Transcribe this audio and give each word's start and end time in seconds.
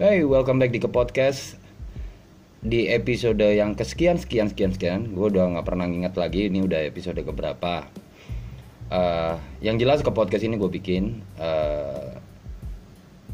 Hey, 0.00 0.24
welcome 0.24 0.56
back 0.56 0.72
di 0.72 0.80
ke 0.80 0.88
podcast 0.88 1.60
di 2.64 2.88
episode 2.88 3.44
yang 3.44 3.76
kesekian 3.76 4.16
sekian 4.16 4.48
sekian 4.48 4.72
sekian. 4.72 5.12
Gue 5.12 5.28
udah 5.28 5.52
nggak 5.52 5.68
pernah 5.68 5.84
nginget 5.84 6.16
lagi 6.16 6.48
ini 6.48 6.64
udah 6.64 6.80
episode 6.88 7.20
keberapa. 7.20 7.92
Uh, 8.88 9.36
yang 9.60 9.76
jelas 9.76 10.00
ke 10.00 10.08
podcast 10.08 10.48
ini 10.48 10.56
gue 10.56 10.72
bikin 10.72 11.20
uh, 11.36 12.08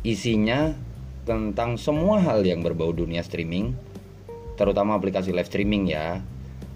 isinya 0.03 0.75
tentang 1.23 1.79
semua 1.79 2.19
hal 2.27 2.43
yang 2.43 2.59
berbau 2.67 2.91
dunia 2.91 3.23
streaming, 3.23 3.79
terutama 4.59 4.99
aplikasi 4.99 5.31
live 5.31 5.47
streaming 5.47 5.87
ya. 5.95 6.27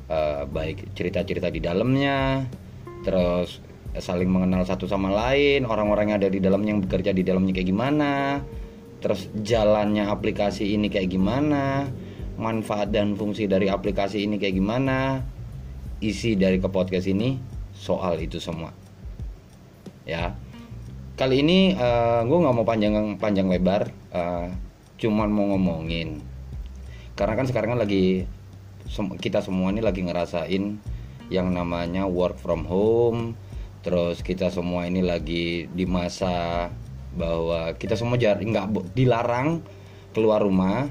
Uh, 0.07 0.47
baik 0.47 0.95
cerita-cerita 0.95 1.51
di 1.51 1.59
dalamnya, 1.59 2.47
terus 3.03 3.59
saling 3.99 4.31
mengenal 4.31 4.63
satu 4.63 4.87
sama 4.87 5.11
lain, 5.11 5.67
orang-orang 5.67 6.15
yang 6.15 6.23
ada 6.23 6.31
di 6.31 6.39
dalamnya 6.39 6.71
yang 6.71 6.83
bekerja 6.87 7.11
di 7.11 7.27
dalamnya 7.27 7.51
kayak 7.51 7.67
gimana, 7.67 8.39
terus 9.03 9.27
jalannya 9.35 10.07
aplikasi 10.07 10.79
ini 10.79 10.87
kayak 10.87 11.11
gimana? 11.11 11.91
Manfaat 12.39 12.95
dan 12.95 13.19
fungsi 13.19 13.51
dari 13.51 13.67
aplikasi 13.69 14.23
ini 14.25 14.39
kayak 14.39 14.57
gimana? 14.57 15.21
Isi 15.99 16.39
dari 16.39 16.63
ke 16.63 16.71
podcast 16.71 17.11
ini 17.11 17.37
soal 17.75 18.23
itu 18.23 18.39
semua. 18.39 18.71
Ya. 20.07 20.39
Kali 21.19 21.45
ini 21.45 21.77
uh, 21.77 21.83
eh, 21.83 22.21
gue 22.25 22.39
nggak 22.41 22.55
mau 22.57 22.65
panjang 22.65 22.95
panjang 23.21 23.51
lebar 23.51 23.91
uh, 24.15 24.49
cuman 24.97 25.29
mau 25.29 25.51
ngomongin. 25.53 26.23
Karena 27.19 27.35
kan 27.37 27.47
sekarang 27.51 27.77
kan 27.77 27.81
lagi 27.85 28.25
kita 29.19 29.45
semua 29.45 29.75
ini 29.75 29.85
lagi 29.85 30.01
ngerasain 30.07 30.81
yang 31.33 31.49
namanya 31.51 32.05
work 32.05 32.37
from 32.37 32.69
home 32.69 33.39
terus 33.83 34.23
kita 34.23 34.53
semua 34.53 34.87
ini 34.87 35.03
lagi 35.03 35.67
di 35.67 35.85
masa 35.89 36.69
bahwa 37.13 37.77
kita 37.77 37.97
semua 37.97 38.17
nggak 38.17 38.97
dilarang 38.97 39.61
keluar 40.13 40.41
rumah 40.41 40.89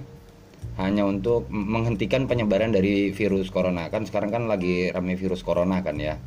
hanya 0.77 1.03
untuk 1.05 1.49
menghentikan 1.51 2.25
penyebaran 2.25 2.71
dari 2.71 3.11
virus 3.11 3.51
corona. 3.51 3.89
Kan 3.91 4.07
sekarang 4.07 4.31
kan 4.31 4.43
lagi 4.47 4.89
ramai 4.89 5.17
virus 5.19 5.43
corona 5.43 5.81
kan 5.83 5.97
ya. 5.99 6.17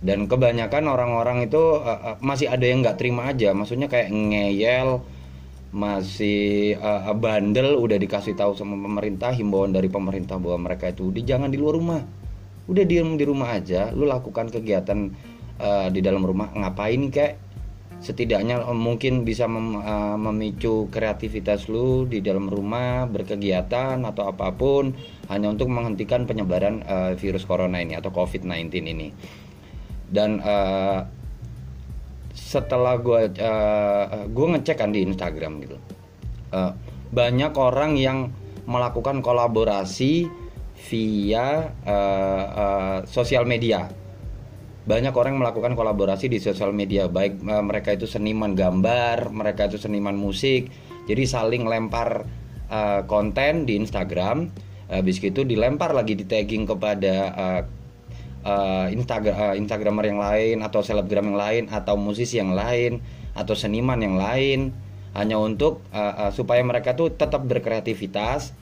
Dan 0.00 0.28
kebanyakan 0.28 0.86
orang-orang 0.86 1.48
itu 1.48 1.80
uh, 1.80 2.14
uh, 2.14 2.16
masih 2.20 2.52
ada 2.52 2.62
yang 2.62 2.84
nggak 2.84 3.00
terima 3.00 3.32
aja. 3.32 3.56
Maksudnya 3.56 3.88
kayak 3.88 4.12
ngeyel 4.12 5.02
masih 5.74 6.78
uh, 6.78 7.10
bandel 7.16 7.76
udah 7.76 7.98
dikasih 7.98 8.38
tahu 8.38 8.54
sama 8.54 8.78
pemerintah 8.78 9.34
himbauan 9.34 9.74
dari 9.74 9.90
pemerintah 9.90 10.38
bahwa 10.38 10.70
mereka 10.70 10.92
itu 10.92 11.10
di 11.10 11.26
jangan 11.26 11.50
di 11.50 11.58
luar 11.58 11.74
rumah. 11.74 12.02
Udah 12.66 12.84
diem 12.86 13.18
di 13.18 13.24
rumah 13.26 13.56
aja 13.56 13.90
lu 13.94 14.06
lakukan 14.06 14.50
kegiatan 14.52 15.10
uh, 15.58 15.88
di 15.90 16.00
dalam 16.02 16.22
rumah 16.22 16.54
ngapain 16.54 17.02
kayak 17.10 17.45
setidaknya 18.00 18.60
mungkin 18.76 19.24
bisa 19.24 19.48
mem, 19.48 19.80
uh, 19.80 20.16
memicu 20.20 20.88
kreativitas 20.92 21.66
lu 21.66 22.04
di 22.04 22.20
dalam 22.20 22.46
rumah 22.46 23.08
berkegiatan 23.08 23.98
atau 24.04 24.28
apa 24.28 24.52
pun 24.52 24.92
hanya 25.32 25.48
untuk 25.50 25.72
menghentikan 25.72 26.28
penyebaran 26.28 26.84
uh, 26.84 27.12
virus 27.16 27.48
corona 27.48 27.80
ini 27.80 27.96
atau 27.96 28.12
covid-19 28.12 28.68
ini. 28.84 29.08
Dan 30.06 30.38
uh, 30.44 31.02
setelah 32.36 33.00
gue 33.00 33.32
uh, 33.40 34.28
gue 34.28 34.46
ngecek 34.54 34.76
kan 34.76 34.92
di 34.92 35.02
Instagram 35.02 35.52
gitu. 35.64 35.76
Uh, 36.52 36.72
banyak 37.10 37.52
orang 37.56 37.96
yang 37.96 38.30
melakukan 38.66 39.22
kolaborasi 39.24 40.28
via 40.90 41.72
uh, 41.86 42.44
uh, 42.52 42.98
sosial 43.08 43.48
media 43.48 43.88
banyak 44.86 45.10
orang 45.12 45.34
melakukan 45.36 45.74
kolaborasi 45.74 46.30
di 46.30 46.38
sosial 46.38 46.70
media 46.70 47.10
baik 47.10 47.42
uh, 47.42 47.60
mereka 47.60 47.92
itu 47.92 48.06
seniman 48.06 48.54
gambar 48.54 49.34
mereka 49.34 49.66
itu 49.66 49.82
seniman 49.82 50.14
musik. 50.14 50.70
Jadi 51.06 51.22
saling 51.26 51.66
lempar 51.66 52.22
uh, 52.70 53.02
konten 53.10 53.66
di 53.66 53.78
Instagram 53.78 54.50
habis 54.86 55.18
itu 55.18 55.42
dilempar 55.42 55.90
lagi 55.90 56.14
di 56.14 56.22
tagging 56.22 56.62
kepada 56.62 57.14
uh, 57.34 57.62
uh, 58.46 58.86
Instagram 58.94 59.34
uh, 59.34 59.54
Instagramer 59.58 60.04
yang 60.06 60.20
lain 60.22 60.56
atau 60.62 60.80
selebgram 60.80 61.34
yang 61.34 61.38
lain 61.38 61.62
atau 61.66 61.98
musisi 61.98 62.38
yang 62.38 62.54
lain 62.54 63.02
atau 63.34 63.58
seniman 63.58 63.98
yang 63.98 64.16
lain. 64.16 64.70
Hanya 65.16 65.40
untuk 65.40 65.80
uh, 65.90 66.28
uh, 66.28 66.30
supaya 66.30 66.60
mereka 66.60 66.92
tuh 66.92 67.10
tetap 67.10 67.42
berkreativitas 67.48 68.52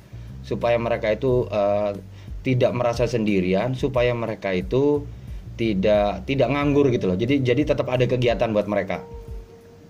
supaya 0.46 0.78
mereka 0.78 1.10
itu 1.10 1.50
uh, 1.50 1.92
tidak 2.46 2.72
merasa 2.76 3.08
sendirian 3.08 3.74
supaya 3.74 4.12
mereka 4.14 4.54
itu 4.54 5.02
tidak 5.54 6.26
tidak 6.26 6.48
nganggur 6.50 6.90
gitu 6.90 7.10
loh. 7.10 7.16
Jadi 7.18 7.42
jadi 7.42 7.74
tetap 7.74 7.86
ada 7.90 8.04
kegiatan 8.04 8.50
buat 8.50 8.66
mereka. 8.66 9.02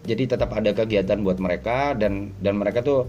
Jadi 0.04 0.28
tetap 0.28 0.52
ada 0.52 0.70
kegiatan 0.76 1.18
buat 1.24 1.40
mereka 1.40 1.96
dan 1.96 2.36
dan 2.40 2.60
mereka 2.60 2.84
tuh 2.84 3.08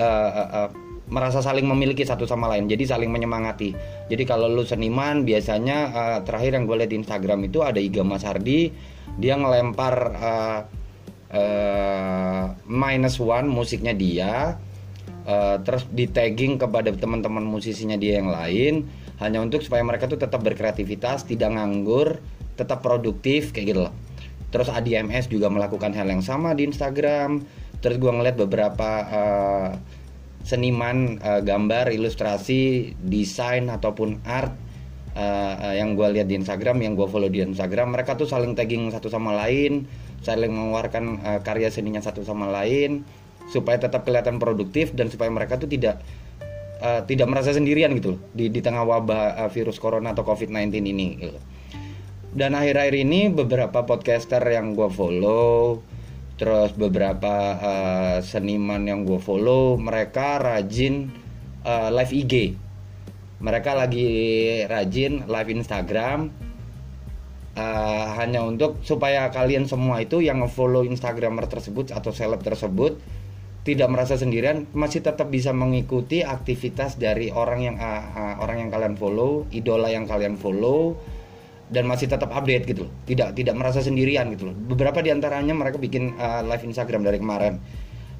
uh, 0.00 0.30
uh, 0.32 0.48
uh, 0.64 0.70
merasa 1.10 1.44
saling 1.44 1.68
memiliki 1.68 2.06
satu 2.06 2.24
sama 2.24 2.48
lain. 2.48 2.64
Jadi 2.70 2.88
saling 2.88 3.12
menyemangati. 3.12 3.76
Jadi 4.08 4.22
kalau 4.24 4.48
lu 4.48 4.64
seniman 4.64 5.28
biasanya 5.28 5.78
uh, 5.92 6.18
terakhir 6.24 6.56
yang 6.56 6.64
gue 6.64 6.76
lihat 6.80 6.90
di 6.90 6.98
Instagram 7.04 7.44
itu 7.44 7.60
ada 7.60 7.76
Iga 7.76 8.00
Mas 8.00 8.24
Hardi 8.24 8.72
dia 9.18 9.34
ngelempar 9.36 9.94
uh, 10.16 10.60
uh, 11.34 12.44
minus 12.68 13.18
one 13.18 13.48
musiknya 13.50 13.92
dia 13.96 14.56
uh, 15.26 15.56
terus 15.64 15.88
di 15.90 16.06
tagging 16.06 16.60
kepada 16.60 16.94
teman-teman 16.94 17.42
musisinya 17.42 18.00
dia 18.00 18.20
yang 18.22 18.30
lain 18.30 18.86
hanya 19.20 19.44
untuk 19.44 19.60
supaya 19.60 19.84
mereka 19.84 20.08
tuh 20.08 20.16
tetap 20.16 20.40
berkreativitas 20.40 21.28
tidak 21.28 21.52
nganggur 21.52 22.20
tetap 22.56 22.84
produktif 22.84 23.52
kayak 23.52 23.66
gitu 23.72 23.80
loh. 23.88 23.94
Terus 24.50 24.68
ADMS 24.68 25.30
juga 25.30 25.46
melakukan 25.48 25.94
hal 25.94 26.10
yang 26.10 26.20
sama 26.20 26.52
di 26.52 26.66
Instagram. 26.66 27.44
Terus 27.80 27.96
gue 27.96 28.12
ngeliat 28.12 28.36
beberapa 28.36 28.90
uh, 29.08 29.68
seniman 30.44 31.20
uh, 31.20 31.40
gambar 31.44 31.92
ilustrasi 31.92 32.92
desain 33.00 33.68
ataupun 33.68 34.24
art 34.24 34.52
uh, 35.16 35.54
uh, 35.68 35.74
yang 35.76 35.96
gue 35.96 36.08
lihat 36.16 36.26
di 36.28 36.36
Instagram 36.40 36.80
yang 36.80 36.96
gue 36.96 37.06
follow 37.08 37.28
di 37.28 37.44
Instagram 37.44 37.92
mereka 37.92 38.16
tuh 38.16 38.28
saling 38.28 38.56
tagging 38.56 38.88
satu 38.88 39.12
sama 39.12 39.36
lain 39.36 39.84
saling 40.24 40.52
mengeluarkan 40.52 41.04
uh, 41.24 41.40
karya 41.44 41.68
seninya 41.68 42.00
satu 42.00 42.24
sama 42.24 42.48
lain 42.48 43.04
supaya 43.52 43.80
tetap 43.80 44.06
kelihatan 44.06 44.40
produktif 44.40 44.96
dan 44.96 45.12
supaya 45.12 45.28
mereka 45.28 45.60
tuh 45.60 45.68
tidak 45.68 46.00
uh, 46.80 47.00
tidak 47.04 47.28
merasa 47.28 47.52
sendirian 47.52 47.92
gitu 47.94 48.18
di 48.32 48.48
di 48.48 48.60
tengah 48.64 48.82
wabah 48.82 49.46
uh, 49.46 49.50
virus 49.52 49.76
corona 49.76 50.16
atau 50.16 50.24
covid-19 50.24 50.72
ini 50.80 51.06
gitu. 51.20 51.38
dan 52.34 52.56
akhir-akhir 52.56 52.94
ini 52.96 53.30
beberapa 53.30 53.84
podcaster 53.84 54.40
yang 54.48 54.72
gue 54.74 54.88
follow 54.90 55.84
terus 56.40 56.72
beberapa 56.72 57.60
uh, 57.60 58.16
seniman 58.24 58.80
yang 58.88 59.04
gue 59.04 59.20
follow 59.20 59.76
mereka 59.76 60.40
rajin 60.40 61.12
uh, 61.68 61.92
live 61.92 62.16
IG 62.16 62.56
mereka 63.40 63.76
lagi 63.76 64.08
rajin 64.64 65.28
live 65.28 65.50
Instagram 65.52 66.32
uh, 67.56 68.06
hanya 68.16 68.44
untuk 68.44 68.80
supaya 68.84 69.28
kalian 69.28 69.68
semua 69.68 70.00
itu 70.00 70.24
yang 70.24 70.44
follow 70.48 70.84
Instagramer 70.84 71.44
tersebut 71.44 71.92
atau 71.92 72.12
seleb 72.12 72.40
tersebut 72.40 73.00
tidak 73.70 73.86
merasa 73.86 74.18
sendirian 74.18 74.66
masih 74.74 74.98
tetap 74.98 75.30
bisa 75.30 75.54
mengikuti 75.54 76.26
aktivitas 76.26 76.98
dari 76.98 77.30
orang 77.30 77.60
yang 77.62 77.76
uh, 77.78 78.02
uh, 78.10 78.34
orang 78.42 78.66
yang 78.66 78.70
kalian 78.74 78.98
follow 78.98 79.46
idola 79.54 79.86
yang 79.86 80.10
kalian 80.10 80.34
follow 80.34 80.98
dan 81.70 81.86
masih 81.86 82.10
tetap 82.10 82.34
update 82.34 82.66
gitu 82.66 82.90
loh. 82.90 82.92
Tidak 83.06 83.30
tidak 83.38 83.54
merasa 83.54 83.78
sendirian 83.78 84.26
gitu 84.34 84.50
loh. 84.50 84.56
Beberapa 84.58 84.98
di 85.06 85.14
antaranya 85.14 85.54
mereka 85.54 85.78
bikin 85.78 86.18
uh, 86.18 86.42
live 86.42 86.66
Instagram 86.66 87.06
dari 87.06 87.22
kemarin. 87.22 87.62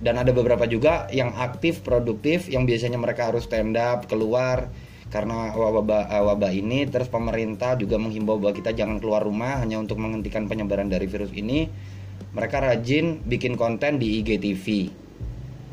Dan 0.01 0.17
ada 0.17 0.33
beberapa 0.33 0.65
juga 0.65 1.11
yang 1.13 1.37
aktif 1.37 1.85
produktif 1.85 2.49
yang 2.49 2.65
biasanya 2.65 2.97
mereka 2.97 3.29
harus 3.29 3.45
stand 3.45 3.77
up 3.77 4.09
keluar 4.09 4.71
karena 5.11 5.51
wabah 5.53 6.09
wabah 6.31 6.53
ini. 6.55 6.87
Terus 6.87 7.11
pemerintah 7.11 7.75
juga 7.75 7.99
menghimbau 7.99 8.39
bahwa 8.39 8.55
kita 8.55 8.71
jangan 8.71 9.03
keluar 9.03 9.27
rumah 9.27 9.61
hanya 9.61 9.83
untuk 9.83 9.99
menghentikan 9.99 10.47
penyebaran 10.47 10.87
dari 10.87 11.11
virus 11.11 11.35
ini. 11.35 11.67
Mereka 12.31 12.63
rajin 12.63 13.27
bikin 13.27 13.59
konten 13.59 13.99
di 13.99 14.23
IGTV 14.23 14.67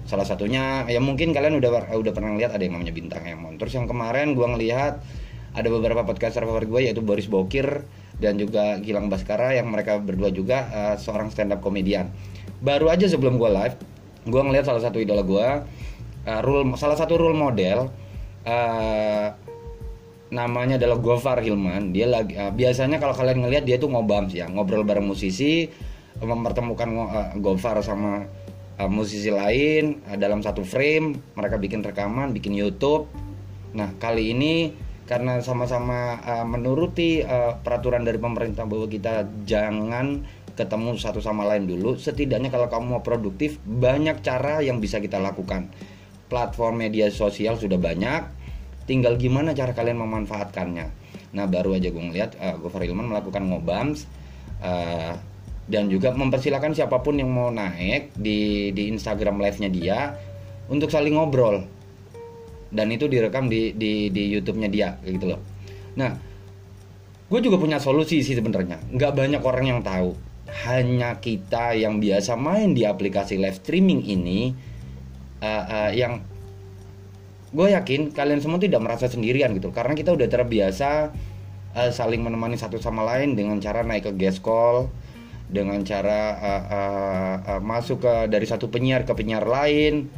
salah 0.07 0.23
satunya 0.23 0.87
ya 0.87 1.03
mungkin 1.03 1.35
kalian 1.35 1.59
udah 1.59 1.91
udah 1.91 2.11
pernah 2.15 2.33
lihat 2.39 2.55
ada 2.55 2.63
yang 2.63 2.79
namanya 2.79 2.95
bintang 2.95 3.27
Emon. 3.27 3.59
Terus 3.59 3.75
yang 3.75 3.85
kemarin 3.85 4.33
gue 4.33 4.47
ngelihat 4.47 5.03
ada 5.53 5.67
beberapa 5.67 6.07
podcaster 6.07 6.47
favorit 6.47 6.69
gue 6.71 6.81
yaitu 6.87 7.03
Boris 7.03 7.27
Bokir 7.27 7.83
dan 8.17 8.39
juga 8.41 8.81
Gilang 8.81 9.11
Baskara 9.11 9.53
yang 9.53 9.69
mereka 9.69 10.01
berdua 10.01 10.33
juga 10.33 10.65
uh, 10.73 10.95
seorang 10.97 11.29
stand 11.29 11.53
up 11.53 11.61
komedian 11.61 12.09
baru 12.61 12.89
aja 12.89 13.05
sebelum 13.05 13.37
gue 13.37 13.49
live 13.49 13.75
gue 14.25 14.41
ngelihat 14.41 14.65
salah 14.65 14.81
satu 14.81 14.97
idola 14.97 15.21
gue 15.21 15.47
uh, 16.25 16.39
rule 16.41 16.73
salah 16.75 16.97
satu 16.97 17.15
role 17.15 17.37
model 17.37 17.89
uh, 18.43 19.27
namanya 20.27 20.75
adalah 20.75 20.99
Gofar 20.99 21.39
Hilman. 21.39 21.95
Dia 21.95 22.11
lagi 22.11 22.35
uh, 22.35 22.51
biasanya 22.51 22.99
kalau 22.99 23.15
kalian 23.15 23.47
ngelihat 23.47 23.63
dia 23.63 23.77
tuh 23.79 23.87
ngobam 23.87 24.27
sih 24.27 24.43
ya 24.43 24.51
ngobrol 24.51 24.83
bareng 24.83 25.07
musisi 25.07 25.71
mempertemukan 26.19 26.89
uh, 26.97 27.31
Gofar 27.39 27.79
sama 27.85 28.27
uh, 28.77 28.89
musisi 28.89 29.33
lain 29.33 30.05
uh, 30.05 30.17
dalam 30.17 30.45
satu 30.45 30.61
frame 30.61 31.17
mereka 31.33 31.57
bikin 31.57 31.81
rekaman 31.81 32.31
bikin 32.31 32.53
YouTube. 32.53 33.09
Nah 33.73 33.93
kali 33.97 34.31
ini 34.31 34.73
karena 35.07 35.39
sama-sama 35.39 36.19
uh, 36.21 36.45
menuruti 36.45 37.23
uh, 37.23 37.57
peraturan 37.59 38.03
dari 38.03 38.19
pemerintah 38.19 38.67
bahwa 38.67 38.87
kita 38.87 39.25
jangan 39.47 40.23
ketemu 40.57 40.97
satu 40.97 41.21
sama 41.21 41.45
lain 41.45 41.69
dulu 41.69 42.01
setidaknya 42.01 42.49
kalau 42.49 42.65
kamu 42.65 42.97
mau 42.97 43.01
produktif 43.05 43.61
banyak 43.61 44.25
cara 44.25 44.61
yang 44.65 44.81
bisa 44.81 44.97
kita 44.97 45.21
lakukan. 45.21 45.69
Platform 46.27 46.83
media 46.83 47.07
sosial 47.07 47.55
sudah 47.55 47.79
banyak 47.79 48.35
tinggal 48.87 49.15
gimana 49.19 49.51
cara 49.51 49.71
kalian 49.75 49.99
memanfaatkannya. 49.99 50.87
Nah 51.35 51.45
baru 51.45 51.75
aja 51.75 51.91
gue 51.91 52.03
ngeliat 52.03 52.39
uh, 52.39 52.55
Gofar 52.59 52.83
Ilman 52.83 53.11
melakukan 53.11 53.47
ngobams 53.47 54.07
uh, 54.63 55.15
dan 55.67 55.91
juga 55.91 56.15
mempersilahkan 56.15 56.71
siapa 56.71 57.03
pun 57.03 57.19
yang 57.19 57.27
mau 57.27 57.51
naik 57.51 58.15
di 58.15 58.71
di 58.71 58.87
Instagram 58.91 59.39
live-nya 59.43 59.69
dia 59.69 59.99
untuk 60.71 60.87
saling 60.87 61.15
ngobrol 61.15 61.67
dan 62.71 62.87
itu 62.91 63.07
direkam 63.07 63.47
di 63.51 63.75
di 63.75 64.11
di 64.11 64.23
YouTube-nya 64.31 64.69
dia 64.71 64.89
kayak 65.03 65.13
gitu 65.19 65.25
loh. 65.35 65.41
Nah, 65.99 66.11
gue 67.27 67.39
juga 67.43 67.59
punya 67.59 67.79
solusi 67.79 68.23
sih 68.23 68.35
sebenarnya. 68.35 68.79
Nggak 68.91 69.11
banyak 69.15 69.41
orang 69.43 69.65
yang 69.67 69.79
tahu. 69.83 70.15
Hanya 70.67 71.19
kita 71.19 71.75
yang 71.75 71.99
biasa 71.99 72.39
main 72.39 72.71
di 72.71 72.87
aplikasi 72.87 73.35
live 73.35 73.59
streaming 73.59 74.03
ini 74.07 74.55
uh, 75.43 75.63
uh, 75.67 75.91
yang 75.91 76.23
gue 77.51 77.67
yakin 77.71 78.11
kalian 78.11 78.43
semua 78.43 78.59
tidak 78.59 78.83
merasa 78.83 79.07
sendirian 79.07 79.55
gitu 79.55 79.71
karena 79.71 79.95
kita 79.95 80.11
udah 80.11 80.27
terbiasa 80.27 81.15
uh, 81.75 81.91
saling 81.95 82.19
menemani 82.19 82.59
satu 82.59 82.75
sama 82.79 83.07
lain 83.07 83.39
dengan 83.39 83.59
cara 83.63 83.87
naik 83.87 84.11
ke 84.11 84.11
guest 84.19 84.43
call 84.43 84.91
dengan 85.47 85.79
cara 85.87 86.35
uh, 86.35 86.63
uh, 86.67 87.35
uh, 87.55 87.61
masuk 87.63 88.03
ke 88.03 88.13
dari 88.27 88.43
satu 88.43 88.67
penyiar 88.67 89.07
ke 89.07 89.15
penyiar 89.15 89.47
lain 89.47 90.11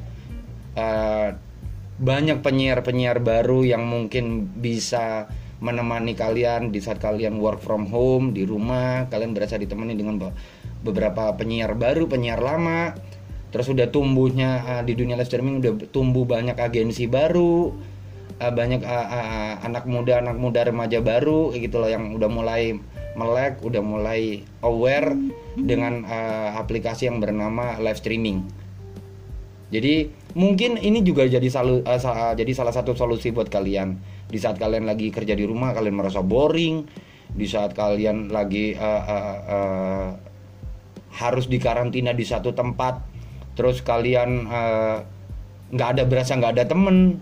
uh, 0.74 1.38
banyak 2.00 2.40
penyiar-penyiar 2.40 3.20
baru 3.20 3.68
yang 3.68 3.84
mungkin 3.84 4.48
bisa 4.58 5.28
menemani 5.60 6.16
kalian 6.16 6.72
di 6.72 6.80
saat 6.80 7.04
kalian 7.04 7.38
work 7.44 7.60
from 7.60 7.92
home 7.92 8.32
di 8.32 8.48
rumah 8.48 9.12
kalian 9.12 9.36
berasa 9.36 9.60
ditemani 9.60 9.94
dengan 9.94 10.16
beberapa 10.80 11.36
penyiar 11.36 11.76
baru 11.76 12.08
penyiar 12.08 12.40
lama 12.40 12.96
terus 13.52 13.68
udah 13.68 13.92
tumbuhnya 13.92 14.64
uh, 14.64 14.82
di 14.88 14.96
dunia 14.96 15.20
live 15.20 15.28
streaming 15.28 15.60
udah 15.60 15.74
tumbuh 15.92 16.24
banyak 16.24 16.56
agensi 16.56 17.12
baru 17.12 17.76
uh, 18.40 18.52
banyak 18.56 18.82
uh, 18.82 19.08
uh, 19.12 19.54
anak 19.68 19.84
muda 19.84 20.24
anak 20.24 20.40
muda 20.40 20.64
remaja 20.64 21.04
baru 21.04 21.52
gitu 21.52 21.84
loh 21.84 21.92
yang 21.92 22.16
udah 22.16 22.30
mulai 22.32 22.80
melek 23.20 23.60
udah 23.60 23.84
mulai 23.84 24.48
aware 24.64 25.12
dengan 25.60 26.08
uh, 26.08 26.56
aplikasi 26.56 27.12
yang 27.12 27.20
bernama 27.20 27.76
live 27.84 28.00
streaming. 28.00 28.48
Jadi 29.70 30.10
mungkin 30.40 30.80
ini 30.80 31.04
juga 31.04 31.28
jadi 31.28 31.46
salu, 31.52 31.84
uh, 31.84 32.00
sa 32.00 32.32
jadi 32.34 32.56
salah 32.56 32.72
satu 32.72 32.96
solusi 32.96 33.36
buat 33.36 33.52
kalian. 33.52 34.00
Di 34.32 34.40
saat 34.40 34.56
kalian 34.56 34.88
lagi 34.88 35.12
kerja 35.12 35.36
di 35.36 35.44
rumah 35.44 35.76
kalian 35.76 36.00
merasa 36.00 36.24
boring 36.24 36.88
di 37.34 37.46
saat 37.46 37.78
kalian 37.78 38.34
lagi 38.34 38.74
uh, 38.74 39.04
uh, 39.06 39.38
uh, 39.46 40.08
harus 41.14 41.46
dikarantina 41.46 42.14
di 42.14 42.26
satu 42.26 42.54
tempat 42.54 43.02
terus 43.54 43.84
kalian 43.86 44.50
nggak 45.70 45.90
uh, 45.90 45.94
ada 45.94 46.04
berasa 46.08 46.34
nggak 46.34 46.54
ada 46.58 46.66
temen 46.66 47.20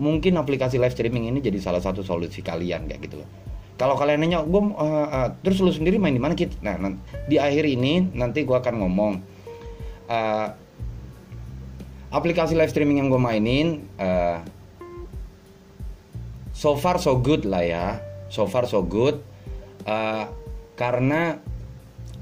mungkin 0.00 0.40
aplikasi 0.40 0.80
live 0.80 0.94
streaming 0.94 1.30
ini 1.30 1.38
jadi 1.38 1.62
salah 1.62 1.82
satu 1.82 2.02
solusi 2.02 2.42
kalian 2.42 2.90
kayak 2.90 3.00
gitu. 3.06 3.22
loh 3.22 3.30
kalau 3.76 3.92
kalian 4.00 4.24
nanya 4.24 4.40
gue 4.40 4.62
uh, 4.72 4.72
uh, 4.76 5.28
terus 5.44 5.60
lu 5.60 5.68
sendiri 5.68 6.00
main 6.00 6.16
di 6.16 6.20
mana 6.20 6.32
kit? 6.32 6.56
Nah, 6.64 6.80
nah 6.80 6.96
di 7.28 7.36
akhir 7.36 7.68
ini 7.68 8.08
nanti 8.16 8.48
gue 8.48 8.56
akan 8.56 8.74
ngomong 8.80 9.12
uh, 10.08 10.48
aplikasi 12.08 12.56
live 12.56 12.72
streaming 12.72 13.04
yang 13.04 13.12
gue 13.12 13.20
mainin 13.20 13.84
uh, 14.00 14.40
so 16.56 16.72
far 16.72 16.96
so 16.96 17.20
good 17.20 17.44
lah 17.44 17.60
ya. 17.60 17.86
So 18.32 18.48
far 18.48 18.64
so 18.64 18.80
good. 18.80 19.20
Uh, 19.84 20.24
karena 20.80 21.36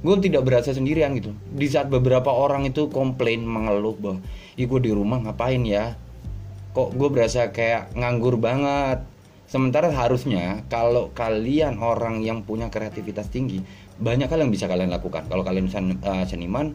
gue 0.03 0.15
tidak 0.27 0.43
berasa 0.43 0.75
sendirian 0.75 1.15
gitu. 1.15 1.39
Di 1.55 1.71
saat 1.71 1.87
beberapa 1.87 2.35
orang 2.35 2.67
itu 2.67 2.91
komplain 2.91 3.47
mengeluh 3.47 3.95
bahwa 3.95 4.19
ih 4.59 4.67
gue 4.67 4.81
di 4.83 4.91
rumah 4.91 5.23
ngapain 5.23 5.63
ya? 5.63 5.95
Kok 6.75 6.99
gue 6.99 7.09
berasa 7.15 7.55
kayak 7.55 7.95
nganggur 7.95 8.43
banget 8.43 9.14
Sementara 9.55 9.87
harusnya 9.87 10.67
kalau 10.67 11.15
kalian 11.15 11.79
orang 11.79 12.27
yang 12.27 12.43
punya 12.43 12.75
kreativitas 12.75 13.31
tinggi, 13.31 13.63
banyak 14.03 14.27
hal 14.27 14.43
yang 14.43 14.51
bisa 14.51 14.67
kalian 14.67 14.91
lakukan. 14.91 15.31
Kalau 15.31 15.47
kalian 15.47 15.71
sen, 15.71 15.95
uh, 16.03 16.27
seniman, 16.27 16.75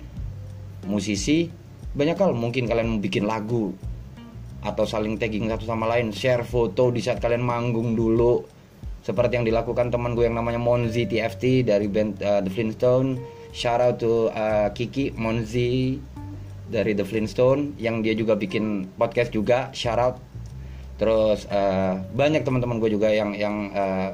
musisi, 0.88 1.52
banyak 1.92 2.16
hal 2.16 2.31
mungkin 2.31 2.72
kalian 2.72 2.88
mau 2.96 3.04
bikin 3.04 3.28
lagu 3.28 3.76
atau 4.64 4.88
saling 4.88 5.20
tagging 5.20 5.52
satu 5.52 5.68
sama 5.68 5.92
lain, 5.92 6.16
share 6.16 6.48
foto 6.48 6.88
di 6.88 7.04
saat 7.04 7.20
kalian 7.20 7.44
manggung 7.44 8.00
dulu. 8.00 8.48
Seperti 9.04 9.36
yang 9.36 9.44
dilakukan 9.44 9.92
teman 9.92 10.16
gue 10.16 10.31
yang 10.31 10.40
namanya 10.40 10.64
Monzi 10.64 11.04
TFT 11.04 11.68
dari 11.68 11.92
band 11.92 12.24
uh, 12.24 12.40
The 12.40 12.48
Flintstone. 12.48 13.20
Shout 13.52 13.84
out 13.84 14.00
to 14.00 14.31
uh, 14.31 14.72
Kiki 14.72 15.12
Monzi 15.20 16.00
dari 16.72 16.96
The 16.96 17.04
Flintstone 17.04 17.76
yang 17.76 18.00
dia 18.00 18.16
juga 18.16 18.40
bikin 18.40 18.88
podcast 18.96 19.36
juga. 19.36 19.68
Shout 19.76 20.00
out 20.00 20.16
terus 21.00 21.48
uh, 21.48 22.04
banyak 22.12 22.44
teman-teman 22.44 22.78
gue 22.84 22.92
juga 22.92 23.07
yang 23.07 23.31
yang 23.31 23.72
uh, 23.72 24.13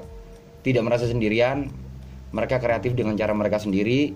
tidak 0.62 0.86
merasa 0.86 1.10
sendirian. 1.10 1.74
Mereka 2.30 2.62
kreatif 2.62 2.94
dengan 2.94 3.18
cara 3.18 3.34
mereka 3.34 3.58
sendiri. 3.58 4.14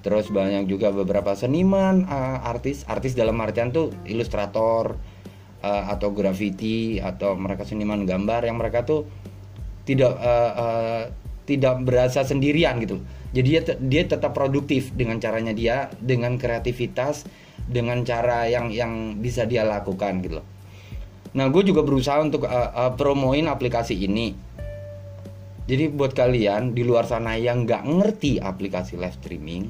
Terus 0.00 0.30
banyak 0.30 0.70
juga 0.70 0.88
beberapa 0.88 1.36
seniman 1.36 2.08
uh, 2.08 2.48
artis. 2.48 2.88
Artis 2.88 3.12
dalam 3.12 3.36
artian 3.44 3.68
tuh 3.68 3.92
ilustrator 4.08 4.96
uh, 5.60 5.84
atau 5.92 6.08
graffiti 6.16 6.96
atau 6.96 7.36
mereka 7.36 7.68
seniman 7.68 8.08
gambar 8.08 8.46
yang 8.48 8.56
mereka 8.56 8.88
tuh 8.88 9.04
tidak 9.84 10.16
uh, 10.16 10.52
uh, 10.56 11.02
tidak 11.44 11.84
berasa 11.84 12.24
sendirian 12.24 12.80
gitu. 12.80 13.04
Jadi 13.36 13.46
dia 13.48 13.62
dia 13.76 14.02
tetap 14.08 14.32
produktif 14.32 14.96
dengan 14.96 15.20
caranya 15.20 15.52
dia 15.52 15.92
dengan 16.00 16.40
kreativitas 16.40 17.28
dengan 17.68 18.00
cara 18.06 18.48
yang 18.48 18.72
yang 18.72 19.20
bisa 19.20 19.44
dia 19.44 19.60
lakukan 19.60 20.24
gitu 20.24 20.40
loh 20.40 20.57
Nah, 21.36 21.46
gue 21.52 21.62
juga 21.66 21.84
berusaha 21.84 22.22
untuk 22.24 22.48
uh, 22.48 22.70
uh, 22.72 22.92
promoin 22.96 23.44
aplikasi 23.50 23.98
ini. 23.98 24.32
Jadi 25.68 25.92
buat 25.92 26.16
kalian 26.16 26.72
di 26.72 26.80
luar 26.80 27.04
sana 27.04 27.36
yang 27.36 27.68
nggak 27.68 27.84
ngerti 27.84 28.40
aplikasi 28.40 28.96
live 28.96 29.12
streaming, 29.20 29.68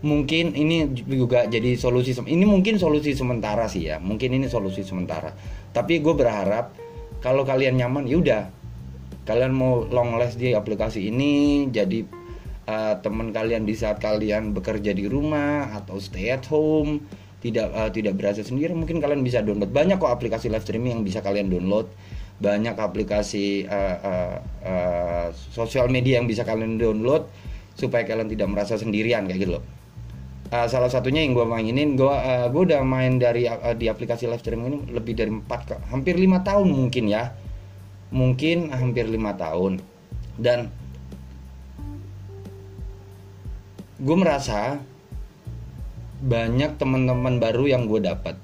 mungkin 0.00 0.56
ini 0.56 0.88
juga 0.96 1.44
jadi 1.44 1.76
solusi. 1.76 2.16
Ini 2.16 2.48
mungkin 2.48 2.80
solusi 2.80 3.12
sementara 3.12 3.68
sih 3.68 3.92
ya. 3.92 4.00
Mungkin 4.00 4.32
ini 4.32 4.48
solusi 4.48 4.80
sementara. 4.80 5.36
Tapi 5.76 6.00
gue 6.00 6.16
berharap 6.16 6.72
kalau 7.20 7.44
kalian 7.44 7.76
nyaman, 7.76 8.08
yaudah. 8.08 8.48
Kalian 9.28 9.52
mau 9.52 9.84
long 9.84 10.16
last 10.16 10.40
di 10.40 10.56
aplikasi 10.56 11.12
ini, 11.12 11.68
jadi 11.68 12.00
uh, 12.64 12.94
teman 13.04 13.28
kalian 13.28 13.68
di 13.68 13.76
saat 13.76 14.00
kalian 14.00 14.56
bekerja 14.56 14.96
di 14.96 15.04
rumah 15.04 15.68
atau 15.76 16.00
stay 16.00 16.32
at 16.32 16.48
home 16.48 17.04
tidak 17.38 17.70
uh, 17.70 17.90
tidak 17.90 18.18
berasa 18.18 18.42
sendiri 18.42 18.74
mungkin 18.74 18.98
kalian 18.98 19.22
bisa 19.22 19.42
download. 19.42 19.70
Banyak 19.70 20.02
kok 20.02 20.10
aplikasi 20.10 20.50
live 20.50 20.64
streaming 20.66 21.00
yang 21.00 21.04
bisa 21.06 21.22
kalian 21.22 21.46
download. 21.50 21.86
Banyak 22.38 22.78
aplikasi 22.78 23.66
uh, 23.66 23.96
uh, 23.98 24.36
uh, 24.62 25.26
sosial 25.54 25.90
media 25.90 26.18
yang 26.18 26.26
bisa 26.26 26.42
kalian 26.42 26.78
download 26.78 27.26
supaya 27.78 28.02
kalian 28.02 28.26
tidak 28.26 28.48
merasa 28.50 28.74
sendirian 28.74 29.26
kayak 29.30 29.38
gitu 29.38 29.52
loh. 29.58 29.64
Uh, 30.48 30.64
salah 30.64 30.88
satunya 30.88 31.20
yang 31.22 31.36
gue 31.36 31.44
mainin 31.44 31.92
gue 31.92 32.08
uh, 32.08 32.48
gue 32.48 32.62
udah 32.72 32.80
main 32.80 33.20
dari 33.20 33.44
uh, 33.44 33.76
di 33.76 33.86
aplikasi 33.86 34.24
live 34.24 34.40
streaming 34.40 34.66
ini 34.72 34.78
lebih 34.96 35.12
dari 35.12 35.28
4 35.28 35.92
hampir 35.92 36.18
lima 36.18 36.42
tahun 36.42 36.66
mungkin 36.74 37.06
ya. 37.06 37.30
Mungkin 38.08 38.72
hampir 38.72 39.04
lima 39.06 39.36
tahun. 39.36 39.84
Dan 40.38 40.72
gue 43.98 44.16
merasa 44.16 44.80
banyak 46.18 46.74
teman-teman 46.78 47.38
baru 47.38 47.70
yang 47.70 47.86
gue 47.86 48.02
dapat. 48.02 48.34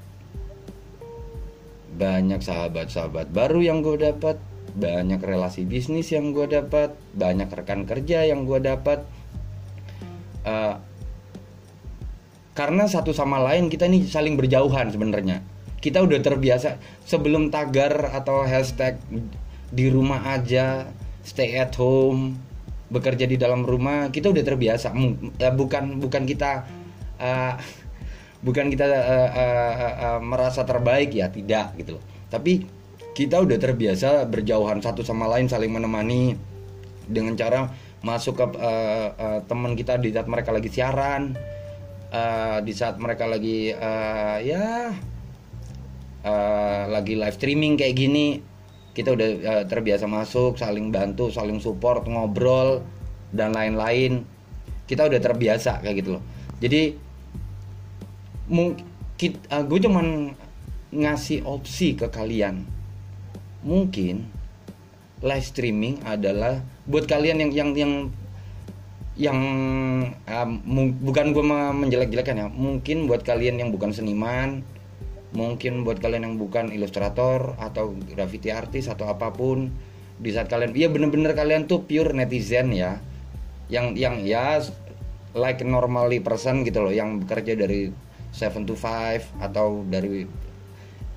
Banyak 1.94 2.42
sahabat-sahabat 2.42 3.30
baru 3.30 3.62
yang 3.62 3.82
gue 3.82 3.98
dapat 3.98 4.38
banyak 4.74 5.22
relasi 5.22 5.62
bisnis 5.62 6.10
yang 6.10 6.34
gue 6.34 6.50
dapat 6.50 6.90
banyak 7.14 7.46
rekan 7.46 7.86
kerja 7.86 8.26
yang 8.26 8.42
gue 8.42 8.58
dapat. 8.58 9.06
Uh, 10.44 10.76
karena 12.54 12.86
satu 12.86 13.10
sama 13.10 13.42
lain 13.42 13.66
kita 13.70 13.86
nih 13.90 14.06
saling 14.06 14.38
berjauhan 14.38 14.90
sebenarnya. 14.90 15.42
Kita 15.78 16.02
udah 16.02 16.18
terbiasa 16.22 16.78
sebelum 17.06 17.50
tagar 17.50 18.14
atau 18.14 18.42
hashtag 18.46 18.98
di 19.74 19.90
rumah 19.90 20.22
aja 20.32 20.86
stay 21.26 21.58
at 21.58 21.74
home 21.74 22.38
bekerja 22.88 23.26
di 23.26 23.34
dalam 23.34 23.66
rumah 23.66 24.10
kita 24.14 24.30
udah 24.30 24.44
terbiasa. 24.46 24.94
Ya 25.38 25.50
bukan 25.50 25.98
bukan 25.98 26.26
kita 26.30 26.66
uh, 27.20 27.54
bukan 28.44 28.68
kita 28.68 28.86
uh, 28.86 29.30
uh, 29.32 29.74
uh, 29.80 30.20
merasa 30.20 30.62
terbaik 30.62 31.14
ya 31.14 31.30
tidak 31.30 31.74
gitu 31.80 31.98
loh. 31.98 32.04
Tapi 32.28 32.66
kita 33.14 33.42
udah 33.42 33.58
terbiasa 33.58 34.26
berjauhan 34.26 34.82
satu 34.82 35.06
sama 35.06 35.30
lain 35.30 35.46
saling 35.46 35.70
menemani 35.70 36.34
dengan 37.06 37.38
cara 37.38 37.70
masuk 38.02 38.36
ke 38.36 38.44
uh, 38.58 39.08
uh, 39.16 39.40
teman 39.46 39.78
kita 39.78 39.96
di 39.96 40.12
saat 40.12 40.28
mereka 40.28 40.50
lagi 40.52 40.68
siaran 40.68 41.38
uh, 42.12 42.58
di 42.60 42.72
saat 42.74 43.00
mereka 43.00 43.24
lagi 43.24 43.72
uh, 43.72 44.38
ya 44.44 44.92
uh, 46.26 46.82
lagi 46.90 47.16
live 47.16 47.36
streaming 47.38 47.80
kayak 47.80 47.96
gini 47.96 48.42
kita 48.92 49.14
udah 49.14 49.28
uh, 49.42 49.64
terbiasa 49.66 50.04
masuk 50.04 50.58
saling 50.60 50.92
bantu 50.92 51.32
saling 51.32 51.58
support 51.58 52.06
ngobrol 52.06 52.84
dan 53.34 53.50
lain-lain. 53.50 54.22
Kita 54.86 55.10
udah 55.10 55.18
terbiasa 55.18 55.82
kayak 55.82 55.96
gitu 55.98 56.10
loh. 56.16 56.22
Jadi 56.62 56.94
mungkin 58.48 59.30
uh, 59.48 59.64
gue 59.64 59.78
cuman 59.84 60.36
ngasih 60.94 61.42
opsi 61.44 61.98
ke 61.98 62.08
kalian. 62.08 62.64
Mungkin 63.64 64.28
live 65.24 65.46
streaming 65.46 66.04
adalah 66.04 66.60
buat 66.84 67.08
kalian 67.08 67.48
yang 67.48 67.52
yang 67.52 67.70
yang 67.74 67.92
yang 69.14 69.40
uh, 70.26 70.48
bukan 71.00 71.32
gue 71.32 71.44
menjelek-jelekan 71.72 72.40
ya. 72.44 72.46
Mungkin 72.52 73.08
buat 73.08 73.24
kalian 73.24 73.62
yang 73.62 73.70
bukan 73.72 73.94
seniman 73.94 74.62
mungkin 75.34 75.82
buat 75.82 75.98
kalian 75.98 76.30
yang 76.30 76.36
bukan 76.38 76.70
ilustrator 76.70 77.58
atau 77.58 77.98
graffiti 78.06 78.54
artis 78.54 78.86
atau 78.86 79.10
apa 79.10 79.34
pun 79.34 79.66
di 80.14 80.30
saat 80.30 80.46
kalian 80.46 80.78
iya 80.78 80.86
bener-bener 80.86 81.34
kalian 81.34 81.66
tuh 81.66 81.82
pure 81.84 82.14
netizen 82.14 82.70
ya. 82.70 83.02
Yang 83.66 83.86
yang 83.98 84.16
ya 84.22 84.62
like 85.34 85.60
normally 85.66 86.22
person 86.22 86.62
gitu 86.62 86.86
loh 86.86 86.94
yang 86.94 87.18
bekerja 87.26 87.58
dari 87.58 87.90
7 88.34 88.66
to 88.66 88.74
5 88.74 89.38
atau 89.38 89.86
dari 89.86 90.26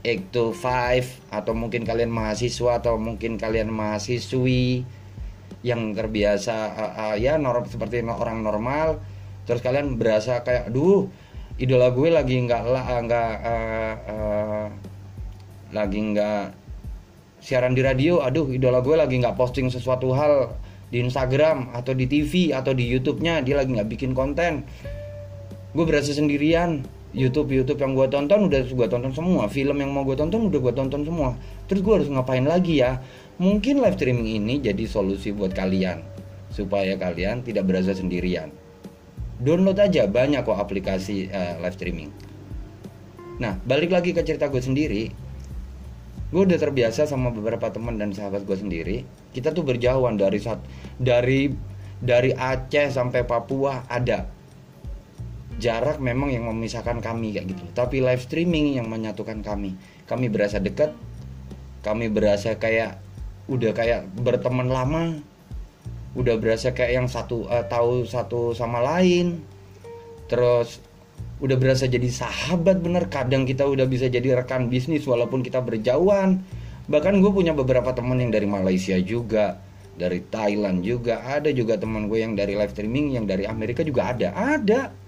8 0.06 0.30
to 0.30 0.54
5 0.54 1.34
atau 1.34 1.54
mungkin 1.58 1.82
kalian 1.82 2.14
mahasiswa 2.14 2.78
atau 2.78 3.02
mungkin 3.02 3.42
kalian 3.42 3.74
mahasiswi 3.74 4.86
yang 5.66 5.98
terbiasa 5.98 6.56
uh, 6.78 6.94
uh, 6.94 7.16
ya 7.18 7.42
norm 7.42 7.66
seperti 7.66 8.06
orang 8.06 8.46
normal. 8.46 9.02
Terus 9.50 9.66
kalian 9.66 9.98
berasa 9.98 10.46
kayak 10.46 10.70
duh 10.70 11.10
idola 11.58 11.90
gue 11.90 12.14
lagi 12.14 12.38
nggak 12.38 12.62
nggak 13.10 13.32
uh, 13.42 13.96
uh, 14.06 14.68
lagi 15.74 16.00
nggak 16.14 16.44
siaran 17.42 17.74
di 17.74 17.82
radio. 17.82 18.22
Aduh 18.22 18.54
idola 18.54 18.86
gue 18.86 18.94
lagi 18.94 19.18
nggak 19.18 19.34
posting 19.34 19.74
sesuatu 19.74 20.14
hal 20.14 20.54
di 20.88 21.04
Instagram 21.04 21.74
atau 21.74 21.92
di 21.98 22.06
TV 22.06 22.54
atau 22.54 22.72
di 22.78 22.86
YouTube-nya. 22.86 23.42
Dia 23.42 23.58
lagi 23.60 23.74
nggak 23.74 23.90
bikin 23.90 24.14
konten. 24.14 24.62
Gue 25.74 25.84
berasa 25.84 26.14
sendirian 26.14 26.86
YouTube 27.16 27.56
YouTube 27.56 27.80
yang 27.80 27.96
gue 27.96 28.08
tonton 28.12 28.52
udah 28.52 28.62
gue 28.68 28.88
tonton 28.88 29.12
semua. 29.16 29.48
Film 29.48 29.80
yang 29.80 29.92
mau 29.96 30.04
gue 30.04 30.18
tonton 30.20 30.52
udah 30.52 30.60
gue 30.60 30.74
tonton 30.76 31.02
semua. 31.08 31.40
Terus 31.72 31.82
gue 31.84 31.94
harus 31.94 32.10
ngapain 32.12 32.44
lagi 32.44 32.84
ya? 32.84 33.00
Mungkin 33.40 33.80
live 33.80 33.96
streaming 33.96 34.44
ini 34.44 34.60
jadi 34.60 34.84
solusi 34.84 35.32
buat 35.32 35.56
kalian. 35.56 36.04
Supaya 36.52 37.00
kalian 37.00 37.48
tidak 37.48 37.68
berasa 37.70 37.96
sendirian. 37.96 38.52
Download 39.38 39.78
aja 39.78 40.10
banyak 40.10 40.44
kok 40.44 40.58
aplikasi 40.58 41.30
uh, 41.30 41.62
live 41.64 41.78
streaming. 41.78 42.10
Nah 43.38 43.56
balik 43.64 43.94
lagi 43.94 44.12
ke 44.12 44.26
cerita 44.26 44.52
gue 44.52 44.60
sendiri. 44.60 45.14
Gue 46.28 46.44
udah 46.44 46.60
terbiasa 46.60 47.08
sama 47.08 47.32
beberapa 47.32 47.72
teman 47.72 47.96
dan 47.96 48.12
sahabat 48.12 48.44
gue 48.44 48.58
sendiri. 48.60 48.98
Kita 49.32 49.56
tuh 49.56 49.64
berjauhan 49.64 50.20
dari 50.20 50.44
saat 50.44 50.60
dari 51.00 51.48
dari 52.04 52.36
Aceh 52.36 52.94
sampai 52.94 53.24
Papua 53.24 53.88
ada 53.88 54.37
jarak 55.58 55.98
memang 55.98 56.30
yang 56.34 56.46
memisahkan 56.50 57.02
kami 57.02 57.34
kayak 57.38 57.54
gitu. 57.54 57.64
Tapi 57.74 58.02
live 58.02 58.22
streaming 58.22 58.78
yang 58.78 58.88
menyatukan 58.90 59.42
kami. 59.42 59.78
Kami 60.06 60.30
berasa 60.30 60.62
dekat 60.62 60.94
kami 61.86 62.12
berasa 62.12 62.58
kayak 62.60 63.00
udah 63.48 63.72
kayak 63.72 64.12
berteman 64.12 64.68
lama 64.68 65.24
udah 66.18 66.36
berasa 66.42 66.74
kayak 66.74 66.92
yang 67.00 67.08
satu 67.08 67.46
uh, 67.46 67.64
tahu 67.70 68.04
satu 68.04 68.52
sama 68.58 68.82
lain. 68.82 69.46
Terus 70.28 70.82
udah 71.38 71.56
berasa 71.56 71.86
jadi 71.86 72.10
sahabat 72.10 72.82
bener. 72.82 73.06
Kadang 73.08 73.46
kita 73.46 73.64
udah 73.70 73.86
bisa 73.86 74.10
jadi 74.10 74.42
rekan 74.42 74.68
bisnis 74.68 75.06
walaupun 75.06 75.46
kita 75.46 75.62
berjauhan. 75.62 76.42
Bahkan 76.90 77.14
gue 77.22 77.32
punya 77.32 77.54
beberapa 77.54 77.94
teman 77.94 78.18
yang 78.18 78.34
dari 78.34 78.50
Malaysia 78.50 78.98
juga 78.98 79.62
dari 79.98 80.22
Thailand 80.30 80.86
juga 80.86 81.26
ada 81.26 81.50
juga 81.50 81.74
teman 81.74 82.06
gue 82.06 82.22
yang 82.22 82.38
dari 82.38 82.54
live 82.54 82.70
streaming 82.70 83.18
yang 83.18 83.26
dari 83.30 83.46
Amerika 83.46 83.86
juga 83.86 84.14
ada. 84.14 84.34
Ada 84.34 85.07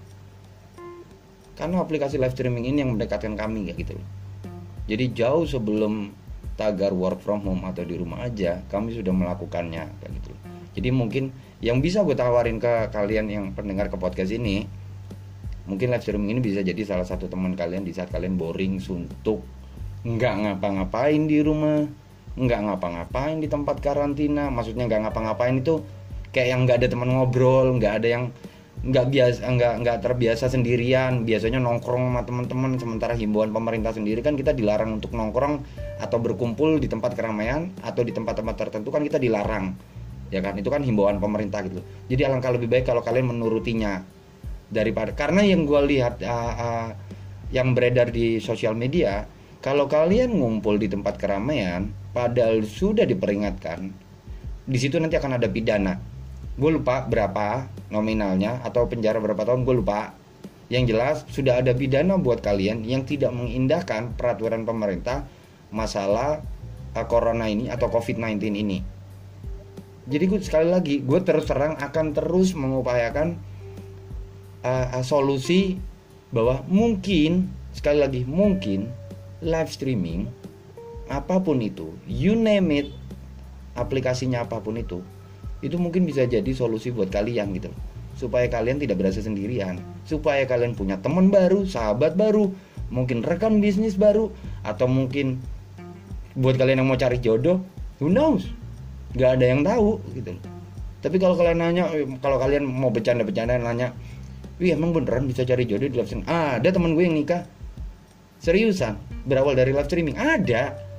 karena 1.60 1.84
aplikasi 1.84 2.16
live 2.16 2.32
streaming 2.32 2.64
ini 2.72 2.80
yang 2.80 2.96
mendekatkan 2.96 3.36
kami 3.36 3.68
ya 3.68 3.76
gitu 3.76 4.00
loh. 4.00 4.08
Jadi 4.88 5.12
jauh 5.12 5.44
sebelum 5.44 6.08
tagar 6.56 6.96
work 6.96 7.20
from 7.20 7.44
home 7.44 7.68
atau 7.68 7.84
di 7.84 8.00
rumah 8.00 8.24
aja 8.24 8.64
kami 8.72 8.96
sudah 8.96 9.12
melakukannya 9.12 9.84
kayak 10.00 10.12
gitu 10.24 10.28
loh. 10.32 10.40
Jadi 10.72 10.88
mungkin 10.88 11.24
yang 11.60 11.84
bisa 11.84 12.00
gue 12.00 12.16
tawarin 12.16 12.56
ke 12.56 12.88
kalian 12.88 13.28
yang 13.28 13.44
pendengar 13.52 13.92
ke 13.92 14.00
podcast 14.00 14.32
ini 14.32 14.64
mungkin 15.68 15.92
live 15.92 16.00
streaming 16.00 16.32
ini 16.32 16.40
bisa 16.40 16.64
jadi 16.64 16.80
salah 16.88 17.04
satu 17.04 17.28
teman 17.28 17.52
kalian 17.52 17.84
di 17.84 17.92
saat 17.92 18.08
kalian 18.08 18.40
boring 18.40 18.80
suntuk 18.80 19.44
nggak 20.00 20.34
ngapa-ngapain 20.48 21.28
di 21.28 21.44
rumah 21.44 21.84
nggak 22.40 22.60
ngapa-ngapain 22.64 23.36
di 23.36 23.52
tempat 23.52 23.84
karantina. 23.84 24.48
Maksudnya 24.48 24.88
nggak 24.88 25.12
ngapa-ngapain 25.12 25.60
itu 25.60 25.84
kayak 26.30 26.48
yang 26.56 26.60
nggak 26.64 26.78
ada 26.80 26.88
teman 26.88 27.10
ngobrol 27.10 27.76
nggak 27.76 27.94
ada 28.00 28.08
yang 28.08 28.24
nggak 28.80 29.06
biasa 29.12 29.40
nggak 29.44 29.74
nggak 29.84 29.98
terbiasa 30.00 30.48
sendirian. 30.48 31.28
Biasanya 31.28 31.60
nongkrong 31.60 32.10
sama 32.10 32.22
teman-teman 32.24 32.70
sementara 32.80 33.12
himbauan 33.12 33.52
pemerintah 33.52 33.92
sendiri 33.92 34.24
kan 34.24 34.34
kita 34.34 34.56
dilarang 34.56 34.96
untuk 34.96 35.12
nongkrong 35.12 35.64
atau 36.00 36.18
berkumpul 36.18 36.80
di 36.80 36.88
tempat 36.88 37.12
keramaian 37.12 37.70
atau 37.84 38.00
di 38.00 38.12
tempat-tempat 38.14 38.54
tertentu 38.56 38.88
kan 38.88 39.04
kita 39.04 39.20
dilarang. 39.20 39.76
Ya 40.30 40.40
kan? 40.40 40.56
Itu 40.56 40.70
kan 40.70 40.80
himbauan 40.80 41.18
pemerintah 41.18 41.60
gitu. 41.66 41.82
Jadi 42.08 42.22
alangkah 42.24 42.54
lebih 42.54 42.70
baik 42.70 42.88
kalau 42.88 43.02
kalian 43.04 43.30
menurutinya. 43.36 44.00
Daripada 44.70 45.10
karena 45.18 45.42
yang 45.42 45.66
gue 45.66 45.80
lihat 45.82 46.22
uh, 46.22 46.54
uh, 46.54 46.88
yang 47.50 47.74
beredar 47.74 48.14
di 48.14 48.38
sosial 48.38 48.78
media 48.78 49.26
kalau 49.60 49.90
kalian 49.90 50.32
ngumpul 50.38 50.78
di 50.78 50.86
tempat 50.86 51.18
keramaian 51.18 51.90
padahal 52.14 52.62
sudah 52.62 53.04
diperingatkan 53.04 53.90
di 54.64 54.78
situ 54.78 54.96
nanti 55.02 55.18
akan 55.18 55.36
ada 55.36 55.50
pidana 55.50 55.98
gue 56.56 56.70
lupa 56.70 57.06
berapa 57.06 57.70
nominalnya 57.92 58.62
atau 58.64 58.86
penjara 58.90 59.22
berapa 59.22 59.42
tahun 59.46 59.62
gue 59.62 59.76
lupa. 59.76 60.14
Yang 60.70 60.84
jelas 60.94 61.16
sudah 61.30 61.58
ada 61.62 61.74
pidana 61.74 62.14
buat 62.14 62.42
kalian 62.42 62.86
yang 62.86 63.02
tidak 63.02 63.34
mengindahkan 63.34 64.14
peraturan 64.14 64.62
pemerintah 64.62 65.26
masalah 65.74 66.42
uh, 66.94 67.06
corona 67.10 67.50
ini 67.50 67.66
atau 67.70 67.90
covid-19 67.90 68.38
ini. 68.54 68.78
Jadi 70.10 70.24
gue 70.26 70.40
sekali 70.42 70.70
lagi 70.70 71.02
gue 71.02 71.20
terus 71.22 71.46
terang 71.46 71.78
akan 71.78 72.06
terus 72.14 72.54
mengupayakan 72.54 73.38
uh, 74.62 74.86
uh, 74.94 75.04
solusi 75.06 75.78
bahwa 76.30 76.62
mungkin 76.70 77.50
sekali 77.74 77.98
lagi 78.02 78.22
mungkin 78.26 78.90
live 79.42 79.70
streaming 79.70 80.26
apa 81.10 81.42
pun 81.42 81.58
itu 81.58 81.90
you 82.06 82.38
name 82.38 82.70
it 82.70 82.88
aplikasinya 83.74 84.46
apa 84.46 84.62
pun 84.62 84.78
itu 84.78 85.02
itu 85.60 85.76
mungkin 85.76 86.08
bisa 86.08 86.24
jadi 86.24 86.48
solusi 86.52 86.92
buat 86.92 87.12
kalian 87.12 87.52
gitu. 87.56 87.70
Supaya 88.16 88.48
kalian 88.48 88.80
tidak 88.80 89.00
berasa 89.00 89.20
sendirian. 89.20 89.80
Supaya 90.04 90.44
kalian 90.44 90.76
punya 90.76 91.00
teman 91.00 91.28
baru 91.32 91.64
sahabat 91.64 92.16
baru 92.16 92.52
mungkin 92.90 93.22
rekan 93.22 93.62
bisnis 93.62 93.94
baru 93.94 94.34
atau 94.66 94.90
mungkin 94.90 95.38
buat 96.34 96.58
kalian 96.58 96.82
yang 96.82 96.88
mau 96.90 96.98
cari 96.98 97.22
jodoh 97.22 97.62
who 98.02 98.10
knows? 98.10 98.50
Nggak 99.14 99.30
ada 99.38 99.44
yang 99.46 99.62
tahu 99.62 100.00
gitu. 100.16 100.34
Tapi 101.00 101.16
kalau 101.16 101.38
kalian 101.38 101.58
nanya 101.64 101.84
kalau 102.20 102.36
kalian 102.36 102.68
mau 102.68 102.92
bercanda-bercanda 102.92 103.56
nanya 103.56 103.96
wih 104.60 104.76
emang 104.76 104.92
beneran 104.92 105.24
bisa 105.24 105.48
cari 105.48 105.64
jodoh 105.64 105.88
di 105.88 105.96
live 105.96 106.04
streaming 106.04 106.28
ada 106.28 106.68
teman 106.68 106.92
gue 106.92 107.04
yang 107.08 107.16
nikah. 107.16 107.48
Seriusan 108.40 108.96
berawal 109.24 109.56
dari 109.56 109.72
live 109.72 109.88
streaming. 109.88 110.16
Ada 110.16 110.89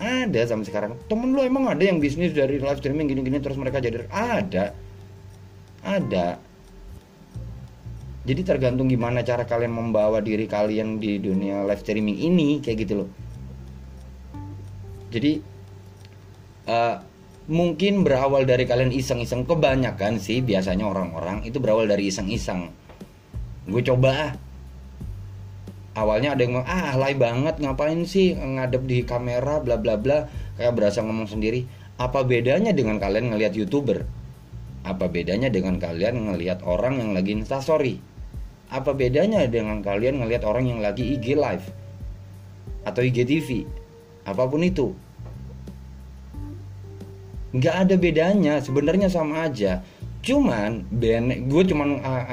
ada 0.00 0.40
sampai 0.48 0.66
sekarang. 0.66 0.92
Temen 1.06 1.36
lu 1.36 1.44
emang 1.44 1.68
ada 1.68 1.84
yang 1.84 2.00
bisnis 2.00 2.32
dari 2.32 2.56
live 2.56 2.80
streaming 2.80 3.12
gini-gini 3.12 3.38
terus 3.38 3.60
mereka 3.60 3.84
jadi 3.84 4.08
ada. 4.08 4.72
Ada. 5.84 6.40
Jadi 8.24 8.40
tergantung 8.44 8.88
gimana 8.88 9.20
cara 9.20 9.44
kalian 9.44 9.72
membawa 9.72 10.20
diri 10.24 10.44
kalian 10.48 11.00
di 11.00 11.20
dunia 11.20 11.64
live 11.68 11.80
streaming 11.84 12.16
ini 12.16 12.64
kayak 12.64 12.78
gitu 12.88 13.04
loh. 13.04 13.08
Jadi 15.12 15.40
uh, 16.68 16.96
mungkin 17.50 18.06
berawal 18.06 18.44
dari 18.44 18.64
kalian 18.64 18.92
iseng-iseng 18.92 19.48
kebanyakan 19.48 20.20
sih 20.20 20.40
biasanya 20.40 20.86
orang-orang 20.88 21.44
itu 21.44 21.60
berawal 21.60 21.88
dari 21.88 22.08
iseng-iseng. 22.08 22.72
Gue 23.68 23.82
coba 23.84 24.10
ah 24.12 24.30
awalnya 25.98 26.38
ada 26.38 26.42
yang 26.46 26.60
ngomong 26.60 26.70
ah 26.70 26.94
alay 26.94 27.14
banget 27.18 27.58
ngapain 27.58 28.06
sih 28.06 28.36
ngadep 28.36 28.86
di 28.86 29.02
kamera 29.02 29.58
bla 29.62 29.76
bla 29.78 29.98
bla. 29.98 30.26
Kayak 30.56 30.76
berasa 30.76 31.02
ngomong 31.02 31.26
sendiri. 31.26 31.66
Apa 32.00 32.24
bedanya 32.24 32.72
dengan 32.72 32.96
kalian 32.96 33.32
ngelihat 33.34 33.52
youtuber? 33.56 34.08
Apa 34.86 35.12
bedanya 35.12 35.52
dengan 35.52 35.76
kalian 35.76 36.32
ngelihat 36.32 36.64
orang 36.64 36.96
yang 37.00 37.10
lagi 37.12 37.36
instastory? 37.36 38.00
Apa 38.72 38.96
bedanya 38.96 39.44
dengan 39.50 39.84
kalian 39.84 40.22
ngelihat 40.22 40.46
orang 40.46 40.70
yang 40.70 40.80
lagi 40.80 41.18
IG 41.18 41.36
live 41.36 41.66
atau 42.86 43.04
IGTV 43.04 43.68
apa 44.24 44.46
pun 44.46 44.62
itu. 44.64 44.94
Nggak 47.50 47.74
ada 47.86 47.94
bedanya 47.98 48.54
sebenarnya 48.62 49.10
sama 49.10 49.50
aja. 49.50 49.82
Cuman 50.22 50.86
ben 50.92 51.50
gue 51.50 51.62
cuman 51.66 51.98
uh, 51.98 52.24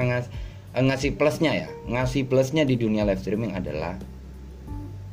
ngasih 0.83 1.15
plusnya 1.17 1.51
ya. 1.53 1.67
Ngasih 1.89 2.27
plusnya 2.27 2.67
di 2.67 2.77
dunia 2.77 3.07
live 3.07 3.21
streaming 3.21 3.55
adalah 3.55 3.97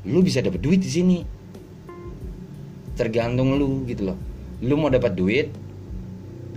lu 0.04 0.20
bisa 0.20 0.44
dapat 0.44 0.60
duit 0.60 0.80
di 0.82 0.90
sini. 0.90 1.18
Tergantung 2.94 3.56
lu 3.56 3.86
gitu 3.88 4.12
loh. 4.12 4.18
Lu 4.64 4.76
mau 4.76 4.92
dapat 4.92 5.16
duit 5.16 5.48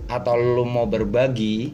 atau 0.08 0.34
lu 0.36 0.64
mau 0.64 0.88
berbagi 0.88 1.72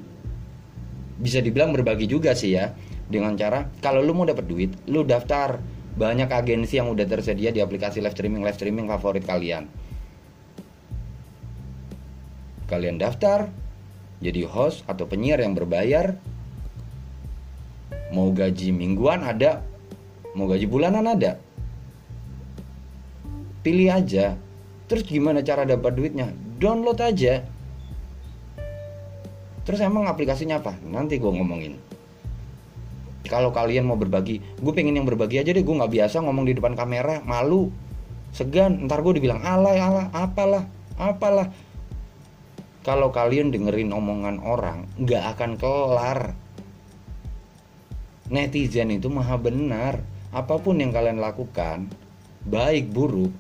bisa 1.14 1.38
dibilang 1.38 1.70
berbagi 1.70 2.10
juga 2.10 2.34
sih 2.34 2.58
ya 2.58 2.74
dengan 3.06 3.38
cara 3.38 3.70
kalau 3.78 4.02
lu 4.02 4.10
mau 4.10 4.26
dapat 4.26 4.44
duit 4.46 4.70
lu 4.90 5.02
daftar. 5.06 5.60
Banyak 5.94 6.26
agensi 6.26 6.74
yang 6.74 6.90
udah 6.90 7.06
tersedia 7.06 7.54
di 7.54 7.62
aplikasi 7.62 8.02
live 8.02 8.18
streaming 8.18 8.42
live 8.42 8.58
streaming 8.58 8.90
favorit 8.90 9.22
kalian. 9.22 9.70
Kalian 12.66 12.98
daftar 12.98 13.46
jadi 14.18 14.42
host 14.42 14.82
atau 14.90 15.06
penyiar 15.06 15.38
yang 15.38 15.54
berbayar 15.54 16.18
mau 18.14 18.30
gaji 18.30 18.70
mingguan 18.70 19.26
ada 19.26 19.66
mau 20.38 20.46
gaji 20.46 20.66
bulanan 20.70 21.06
ada. 21.06 21.38
Pilih 23.66 23.90
aja. 23.90 24.36
Terus 24.86 25.02
gimana 25.08 25.40
cara 25.40 25.64
dapat 25.64 25.96
duitnya? 25.96 26.30
Download 26.60 26.98
aja. 27.00 27.40
Terus 29.64 29.80
emang 29.80 30.04
aplikasinya 30.04 30.60
apa? 30.60 30.76
Nanti 30.84 31.16
gue 31.16 31.32
ngomongin. 31.32 31.80
Kalau 33.24 33.48
kalian 33.56 33.88
mau 33.88 33.96
berbagi 33.96 34.36
gue 34.60 34.72
pengen 34.76 35.00
yang 35.00 35.08
berbagi 35.08 35.40
aja 35.40 35.50
deh. 35.56 35.64
Gue 35.64 35.74
nggak 35.80 35.88
biasa 35.96 36.20
ngomong 36.20 36.44
di 36.44 36.52
depan 36.52 36.76
kamera 36.76 37.24
malu 37.24 37.72
segan. 38.36 38.84
Ntar 38.84 39.00
gue 39.00 39.16
dibilang 39.16 39.40
alay 39.40 39.80
ala 39.80 40.12
apalah 40.12 40.68
apalah. 41.00 41.48
Kalau 42.84 43.08
kalian 43.08 43.48
dengerin 43.48 43.96
omongan 43.96 44.44
orang 44.44 44.84
nggak 45.00 45.24
akan 45.32 45.56
kelar 45.56 46.36
netizen 48.28 48.94
itu 48.94 49.08
maha 49.12 49.36
benar. 49.36 50.00
Apa 50.34 50.58
pun 50.58 50.82
yang 50.82 50.90
kalian 50.90 51.22
lakukan 51.22 51.86
baik 52.44 52.92
buruk 52.92 53.30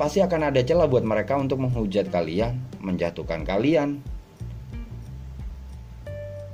pasti 0.00 0.18
akan 0.18 0.50
ada 0.50 0.64
celah 0.64 0.88
buat 0.88 1.04
mereka 1.04 1.36
untuk 1.36 1.60
menghujat 1.62 2.08
kalian 2.08 2.58
menjatuhkan 2.82 3.46
kalian. 3.46 4.02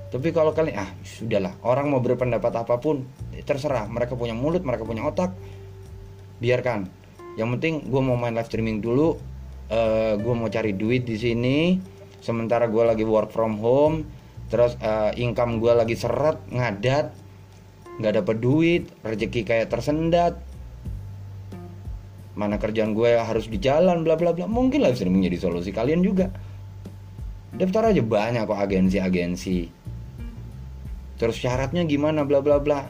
Tapi 0.09 0.29
kalau 0.33 0.57
kalian 0.57 0.77
ah 0.81 0.91
sudahlah 1.05 1.53
orang 1.65 1.93
mau 1.93 2.01
berpendapat 2.01 2.53
apa 2.65 2.81
pun 2.81 3.05
terserah 3.45 3.85
mereka 3.89 4.17
punya 4.17 4.33
mulut 4.33 4.65
mereka 4.65 4.85
punya 4.85 5.05
otak 5.05 5.33
biarkan. 6.41 6.89
Yang 7.37 7.49
penting 7.57 7.75
gue 7.87 8.01
mau 8.03 8.17
main 8.17 8.35
live 8.35 8.49
streaming 8.49 8.81
dulu 8.81 9.15
uh, 9.15 9.17
eh, 9.69 10.13
gue 10.17 10.35
mau 10.35 10.49
cari 10.49 10.73
duit 10.75 11.05
di 11.05 11.17
sini 11.17 11.79
sementara 12.19 12.67
gue 12.67 12.83
lagi 12.83 13.05
work 13.07 13.31
from 13.31 13.61
home 13.63 14.05
terus 14.49 14.81
uh, 14.81 15.13
income 15.17 15.61
gue 15.61 15.73
lagi 15.77 15.95
seret 15.95 16.41
ngadat 16.49 17.13
nggak 17.99 18.15
dapet 18.23 18.37
duit 18.39 18.83
rezeki 19.03 19.41
kayak 19.43 19.69
tersendat. 19.69 20.39
Mana 22.39 22.55
kerjaan 22.55 22.95
gue 22.95 23.19
harus 23.19 23.51
di 23.51 23.59
jalan 23.59 24.07
bla 24.07 24.15
bla 24.15 24.31
bla. 24.31 24.47
Mungkin 24.47 24.79
live 24.79 24.95
streaming 24.95 25.27
jadi 25.27 25.39
solusi 25.43 25.75
kalian 25.75 26.07
juga. 26.07 26.31
Daftar 27.51 27.91
aja 27.91 27.99
banyak 27.99 28.47
kok 28.47 28.55
agensi-agensi. 28.63 29.59
Terus 31.19 31.37
syaratnya 31.43 31.83
gimana 31.83 32.23
bla 32.23 32.39
bla 32.39 32.63
bla. 32.63 32.87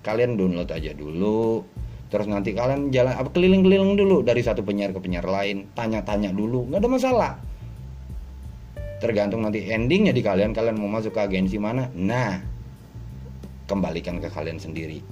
Kalian 0.00 0.40
download 0.40 0.72
aja 0.72 0.96
dulu. 0.96 1.60
Terus 2.08 2.24
nanti 2.24 2.56
kalian 2.56 2.88
jalan 2.88 3.12
apa 3.12 3.28
keliling-keliling 3.28 4.00
dulu 4.00 4.24
dari 4.24 4.40
satu 4.40 4.64
penyiar 4.64 4.96
ke 4.96 5.00
penyiar 5.04 5.28
lain. 5.28 5.68
Tanya-tanya 5.76 6.32
dulu 6.32 6.72
nggak 6.72 6.80
ada 6.80 6.88
masalah 6.88 7.32
tergantung 9.02 9.44
nanti 9.44 9.66
endingnya 9.68 10.12
di 10.12 10.22
kalian. 10.24 10.56
Kalian 10.56 10.76
mau 10.80 10.88
masuk 10.88 11.16
ke 11.16 11.20
agensi 11.20 11.56
mana? 11.60 11.88
Nah 11.92 12.40
kembalikan 13.66 14.22
ke 14.22 14.30
kalian 14.30 14.62
sendiri. 14.62 15.02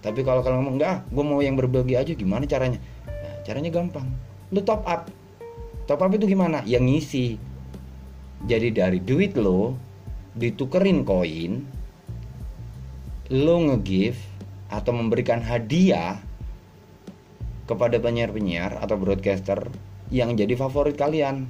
Tapi 0.00 0.20
kalau 0.24 0.40
kalian 0.40 0.64
ngomong 0.64 0.76
enggak 0.80 0.96
gue 1.08 1.24
mau 1.24 1.40
yang 1.40 1.56
berbagi 1.56 1.94
aja. 1.94 2.12
Gimana 2.16 2.44
caranya? 2.44 2.80
Nah, 3.06 3.34
caranya 3.46 3.70
gampang. 3.70 4.08
Lu 4.50 4.60
top 4.64 4.82
up. 4.84 5.08
Top 5.86 6.00
up 6.02 6.10
itu 6.12 6.26
gimana? 6.26 6.64
Yang 6.66 6.84
ngisi. 6.88 7.26
Jadi 8.48 8.72
dari 8.72 8.98
duit 9.04 9.36
lo 9.36 9.76
ditukerin 10.32 11.04
koin 11.04 11.66
lo 13.30 13.56
nge-give 13.62 14.18
atau 14.70 14.90
memberikan 14.94 15.42
hadiah 15.42 16.18
kepada 17.70 18.02
penyiar-penyiar 18.02 18.78
atau 18.82 18.98
broadcaster 18.98 19.70
yang 20.10 20.34
jadi 20.34 20.58
favorit 20.58 20.98
kalian 20.98 21.46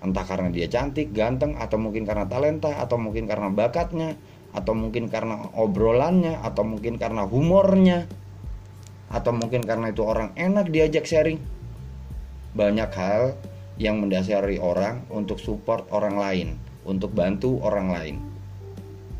entah 0.00 0.24
karena 0.24 0.48
dia 0.48 0.66
cantik, 0.66 1.12
ganteng, 1.12 1.56
atau 1.60 1.76
mungkin 1.76 2.08
karena 2.08 2.24
talenta, 2.24 2.76
atau 2.80 2.96
mungkin 2.96 3.28
karena 3.28 3.52
bakatnya, 3.52 4.16
atau 4.56 4.72
mungkin 4.72 5.12
karena 5.12 5.52
obrolannya, 5.54 6.40
atau 6.40 6.64
mungkin 6.64 6.96
karena 6.96 7.28
humornya, 7.28 8.08
atau 9.12 9.32
mungkin 9.34 9.60
karena 9.60 9.92
itu 9.92 10.02
orang 10.06 10.32
enak 10.38 10.72
diajak 10.72 11.04
sharing. 11.04 11.38
Banyak 12.56 12.90
hal 12.96 13.36
yang 13.80 14.00
mendasari 14.00 14.60
orang 14.60 15.08
untuk 15.08 15.40
support 15.40 15.88
orang 15.92 16.16
lain 16.20 16.48
untuk 16.84 17.12
bantu 17.12 17.60
orang 17.60 17.88
lain. 17.92 18.16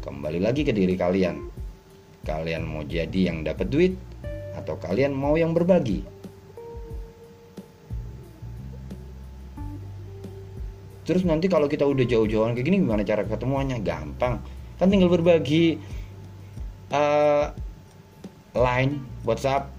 Kembali 0.00 0.40
lagi 0.40 0.64
ke 0.64 0.72
diri 0.72 0.96
kalian. 0.96 1.48
Kalian 2.24 2.64
mau 2.64 2.84
jadi 2.84 3.32
yang 3.32 3.44
dapat 3.44 3.68
duit 3.68 3.96
atau 4.56 4.76
kalian 4.76 5.12
mau 5.12 5.36
yang 5.36 5.56
berbagi? 5.56 6.19
Terus 11.04 11.24
nanti 11.24 11.48
kalau 11.48 11.66
kita 11.66 11.88
udah 11.88 12.04
jauh-jauhan 12.04 12.52
kayak 12.54 12.66
gini 12.66 12.76
gimana 12.82 13.02
cara 13.02 13.24
ketemuannya? 13.24 13.80
Gampang. 13.80 14.40
Kan 14.76 14.86
tinggal 14.88 15.12
berbagi 15.12 15.80
uh, 16.92 17.52
line, 18.56 19.00
WhatsApp. 19.24 19.72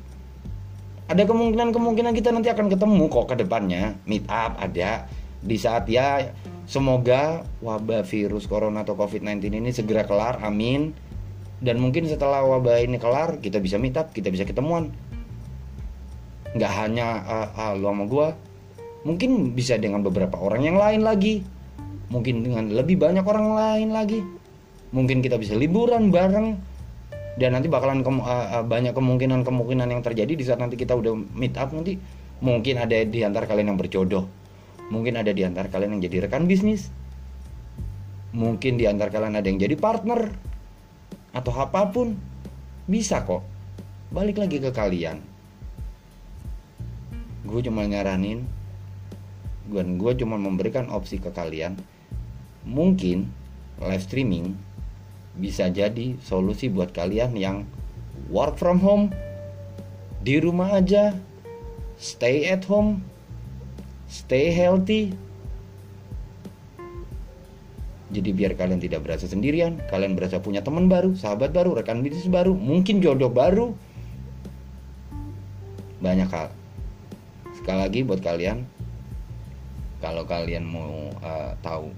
Ada 1.11 1.27
kemungkinan-kemungkinan 1.27 2.15
kita 2.15 2.31
nanti 2.31 2.47
akan 2.47 2.71
ketemu 2.71 3.03
kok 3.11 3.25
ke 3.31 3.35
depannya. 3.41 3.99
Meet 4.07 4.25
up 4.31 4.55
ada 4.57 5.05
di 5.41 5.57
saat 5.57 5.89
ya 5.89 6.31
Semoga 6.71 7.43
wabah 7.59 8.07
virus 8.07 8.47
corona 8.47 8.87
atau 8.87 8.95
COVID-19 8.95 9.59
ini 9.59 9.75
segera 9.75 10.07
kelar, 10.07 10.39
amin. 10.39 10.95
Dan 11.59 11.83
mungkin 11.83 12.07
setelah 12.07 12.47
wabah 12.47 12.79
ini 12.79 12.95
kelar, 12.95 13.43
kita 13.43 13.59
bisa 13.59 13.75
meet 13.75 13.99
up, 13.99 14.15
kita 14.15 14.31
bisa 14.31 14.47
ketemuan. 14.47 14.95
Nggak 16.55 16.71
hanya 16.71 17.27
uh, 17.27 17.49
uh, 17.51 17.71
lo 17.75 17.91
sama 17.91 18.05
gue, 18.07 18.27
mungkin 19.01 19.53
bisa 19.57 19.77
dengan 19.77 20.05
beberapa 20.05 20.37
orang 20.37 20.65
yang 20.65 20.77
lain 20.77 21.01
lagi. 21.01 21.41
Mungkin 22.11 22.43
dengan 22.43 22.67
lebih 22.75 22.99
banyak 22.99 23.23
orang 23.23 23.47
lain 23.55 23.89
lagi. 23.95 24.19
Mungkin 24.91 25.23
kita 25.23 25.39
bisa 25.39 25.55
liburan 25.55 26.11
bareng. 26.11 26.59
Dan 27.39 27.55
nanti 27.55 27.71
bakalan 27.71 28.03
uh, 28.03 28.59
banyak 28.67 28.91
kemungkinan-kemungkinan 28.91 29.87
yang 29.87 30.03
terjadi 30.03 30.35
di 30.35 30.43
saat 30.43 30.59
nanti 30.59 30.75
kita 30.75 30.91
udah 30.91 31.15
meet 31.15 31.55
up 31.55 31.71
nanti. 31.71 31.95
Mungkin 32.43 32.75
ada 32.75 32.99
di 33.07 33.23
antara 33.23 33.47
kalian 33.47 33.71
yang 33.71 33.79
berjodoh 33.79 34.25
Mungkin 34.91 35.15
ada 35.15 35.31
di 35.31 35.47
antara 35.47 35.71
kalian 35.71 35.95
yang 35.97 36.03
jadi 36.11 36.27
rekan 36.27 36.51
bisnis. 36.51 36.91
Mungkin 38.35 38.75
di 38.75 38.91
antara 38.91 39.07
kalian 39.07 39.39
ada 39.39 39.47
yang 39.47 39.55
jadi 39.63 39.79
partner. 39.79 40.35
Atau 41.31 41.55
apa 41.55 41.87
pun. 41.87 42.19
Bisa 42.91 43.23
kok. 43.23 43.47
Balik 44.11 44.43
lagi 44.43 44.59
ke 44.59 44.75
kalian. 44.75 45.23
Gue 47.47 47.63
cuma 47.63 47.87
nyaranin. 47.87 48.43
Dan 49.69 50.01
gue 50.01 50.13
cuma 50.17 50.39
memberikan 50.39 50.89
opsi 50.89 51.21
ke 51.21 51.29
kalian. 51.29 51.77
Mungkin 52.65 53.29
live 53.81 54.03
streaming 54.05 54.57
bisa 55.37 55.71
jadi 55.71 56.19
solusi 56.21 56.67
buat 56.67 56.91
kalian 56.91 57.33
yang 57.39 57.63
work 58.29 58.59
from 58.59 58.83
home 58.83 59.09
di 60.21 60.37
rumah 60.37 60.75
aja 60.77 61.15
stay 61.97 62.51
at 62.51 62.67
home 62.67 63.01
stay 64.11 64.51
healthy 64.51 65.15
jadi 68.11 68.29
biar 68.35 68.51
kalian 68.59 68.83
tidak 68.83 69.07
berasa 69.07 69.25
sendirian 69.25 69.79
kalian 69.87 70.19
berasa 70.19 70.43
punya 70.43 70.59
teman 70.59 70.91
baru 70.91 71.15
sahabat 71.15 71.55
baru 71.55 71.79
rekan 71.79 72.03
bisnis 72.03 72.27
baru 72.27 72.51
mungkin 72.51 72.99
jodoh 72.99 73.31
baru 73.31 73.71
banyak 76.03 76.27
hal 76.27 76.51
sekali 77.55 77.79
lagi 77.81 77.99
buat 78.03 78.19
kalian 78.19 78.67
kalau 80.01 80.25
kalian 80.25 80.65
mau 80.65 81.13
uh, 81.21 81.53
tahu 81.61 81.93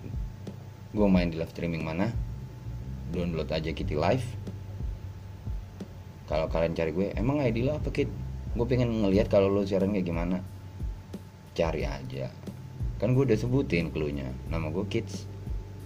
gue 0.93 1.07
main 1.07 1.31
di 1.31 1.39
live 1.39 1.49
streaming 1.49 1.81
mana 1.81 2.11
download 3.15 3.47
aja 3.47 3.71
Kitty 3.71 3.95
Live. 3.95 4.27
Kalau 6.27 6.51
kalian 6.51 6.75
cari 6.75 6.91
gue 6.91 7.07
emang 7.15 7.39
ID 7.39 7.63
lo 7.63 7.79
apa 7.79 7.93
Kit? 7.95 8.11
Gue 8.53 8.65
pengen 8.67 8.91
ngelihat 8.91 9.31
kalau 9.31 9.47
lo 9.47 9.63
siaran 9.63 9.95
kayak 9.95 10.05
gimana. 10.05 10.37
Cari 11.55 11.87
aja. 11.87 12.27
Kan 12.97 13.15
gue 13.15 13.23
udah 13.23 13.37
sebutin 13.39 13.93
cluenya. 13.93 14.27
Nama 14.51 14.67
gue 14.67 14.85
kids 14.91 15.29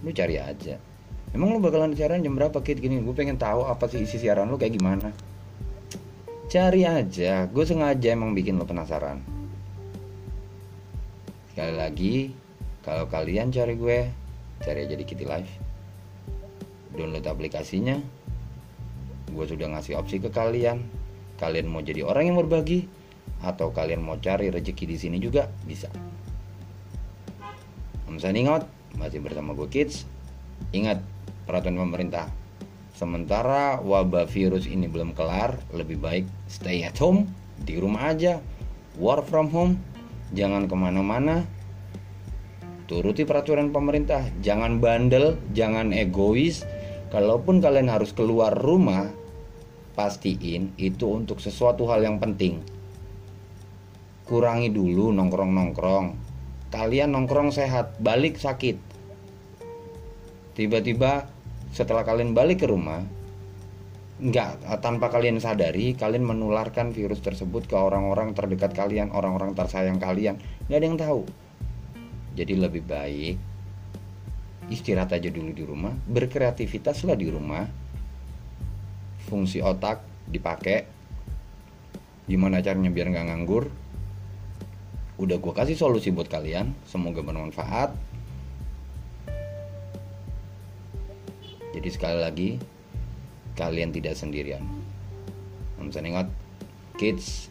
lu 0.01 0.09
cari 0.15 0.41
aja. 0.41 0.79
Emang 1.35 1.51
lu 1.51 1.59
bakalan 1.59 1.91
siaran 1.93 2.23
jam 2.23 2.33
berapa 2.33 2.63
kid 2.63 2.79
gini 2.79 3.03
gue 3.03 3.13
pengen 3.13 3.35
tahu 3.35 3.67
apa 3.67 3.91
sih 3.91 4.01
isi 4.01 4.17
siaran 4.17 4.47
lu 4.47 4.55
kayak 4.55 4.79
gimana. 4.79 5.11
Cari 6.47 6.87
aja. 6.87 7.45
Gue 7.51 7.67
sengaja 7.67 8.15
emang 8.15 8.31
bikin 8.31 8.55
lo 8.55 8.63
penasaran 8.63 9.36
sekali 11.57 11.73
lagi 11.73 12.15
kalau 12.85 13.09
kalian 13.09 13.49
cari 13.49 13.73
gue 13.73 14.05
cari 14.61 14.85
aja 14.85 14.93
di 14.93 15.01
Kitty 15.01 15.25
Live 15.25 15.49
download 16.93 17.25
aplikasinya 17.25 17.97
gue 19.33 19.45
sudah 19.49 19.65
ngasih 19.73 19.97
opsi 19.97 20.21
ke 20.21 20.29
kalian 20.29 20.85
kalian 21.41 21.65
mau 21.65 21.81
jadi 21.81 22.05
orang 22.05 22.29
yang 22.29 22.37
berbagi 22.45 22.85
atau 23.41 23.73
kalian 23.73 24.05
mau 24.05 24.21
cari 24.21 24.53
rezeki 24.53 24.85
di 24.85 24.97
sini 25.01 25.17
juga 25.17 25.49
bisa. 25.65 25.89
I'm 28.05 28.21
signing 28.21 28.45
out, 28.45 28.69
masih 28.93 29.25
bersama 29.25 29.57
gue 29.57 29.65
Kids. 29.65 30.05
ingat 30.77 31.01
peraturan 31.49 31.89
pemerintah 31.89 32.29
sementara 32.93 33.81
wabah 33.81 34.29
virus 34.29 34.69
ini 34.69 34.85
belum 34.85 35.17
kelar 35.17 35.57
lebih 35.73 35.97
baik 35.97 36.29
stay 36.45 36.85
at 36.85 37.01
home 37.01 37.25
di 37.65 37.81
rumah 37.81 38.13
aja 38.13 38.45
work 39.01 39.25
from 39.25 39.49
home 39.49 39.81
jangan 40.35 40.67
ke 40.67 40.75
mana-mana. 40.75 41.47
Turuti 42.87 43.27
peraturan 43.27 43.75
pemerintah. 43.75 44.23
Jangan 44.39 44.79
bandel 44.79 45.35
jangan 45.51 45.91
egois. 45.91 46.63
Kalaupun 47.11 47.59
kalian 47.59 47.91
harus 47.91 48.11
keluar 48.15 48.51
rumah 48.55 49.11
pastiin 49.95 50.75
itu 50.79 51.07
untuk 51.07 51.39
sesuatu 51.43 51.87
hal 51.91 52.03
yang 52.03 52.19
penting. 52.19 52.63
Kurangi 54.27 54.71
dulu 54.71 55.11
nongkrong-nongkrong. 55.15 56.15
Kalian 56.71 57.15
nongkrong 57.15 57.55
sehat 57.55 57.99
balik 58.03 58.35
sakit. 58.35 58.75
Tiba-tiba 60.55 61.31
setelah 61.71 62.03
kalian 62.07 62.35
balik 62.35 62.63
ke 62.63 62.67
rumah 62.67 63.16
nggak 64.17 64.65
tanpa 64.81 65.13
kalian 65.13 65.37
sadari 65.37 65.93
kalian 65.93 66.25
menularkan 66.25 66.89
virus 66.89 67.21
tersebut 67.21 67.69
ke 67.69 67.77
orang-orang 67.77 68.33
terdekat 68.33 68.73
kalian 68.73 69.13
orang-orang 69.13 69.53
tersayang 69.53 70.01
kalian. 70.01 70.41
Nggak 70.65 70.77
ada 70.77 70.87
yang 70.89 70.97
tahu. 70.97 71.21
Jadi 72.33 72.53
lebih 72.57 72.81
baik 72.85 73.37
istirahat 74.67 75.15
aja 75.15 75.31
dulu 75.31 75.55
di 75.55 75.63
rumah 75.63 75.93
berkreativitaslah 76.09 77.13
di 77.13 77.27
rumah. 77.29 77.65
Fungsi 79.27 79.59
otak 79.61 80.01
dipakai. 80.25 80.97
Gimana 82.27 82.59
caranya 82.59 82.91
biar 82.91 83.07
nggak 83.11 83.27
nganggur? 83.27 83.69
Udah 85.17 85.37
gue 85.41 85.53
kasih 85.53 85.77
solusi 85.77 86.09
buat 86.13 86.29
kalian 86.29 86.73
semoga 86.89 87.21
bermanfaat. 87.21 87.93
Jadi 91.77 91.89
sekali 91.93 92.17
lagi 92.17 92.49
kalian 93.57 93.89
tidak 93.89 94.13
sendirian. 94.13 94.61
Signing 95.87 96.19
out 96.19 96.27
kids 96.99 97.47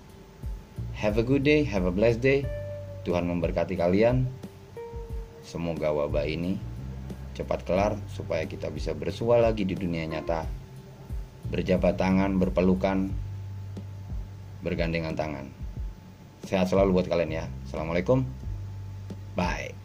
have 1.00 1.16
a 1.16 1.24
good 1.24 1.42
day 1.42 1.66
have 1.66 1.84
a 1.84 1.92
blessed 1.92 2.22
day. 2.22 2.46
Tuhan 3.02 3.26
memberkati 3.26 3.74
kalian. 3.74 4.30
Semoga 5.46 5.94
wabah 5.94 6.26
ini 6.26 6.58
cepat 7.36 7.62
kelar 7.68 8.00
supaya 8.10 8.48
kita 8.48 8.72
bisa 8.72 8.96
bersua 8.96 9.38
lagi 9.38 9.62
di 9.62 9.76
dunia 9.76 10.06
nyata. 10.08 10.48
Berjabat 11.46 11.94
tangan 12.00 12.34
berpelukan 12.40 13.14
bergandengan 14.64 15.14
tangan. 15.14 15.46
Sehat 16.42 16.66
selalu 16.66 17.02
buat 17.02 17.06
kalian 17.06 17.30
ya. 17.30 17.44
Assalamualaikum. 17.66 18.26
Bye 19.38 19.75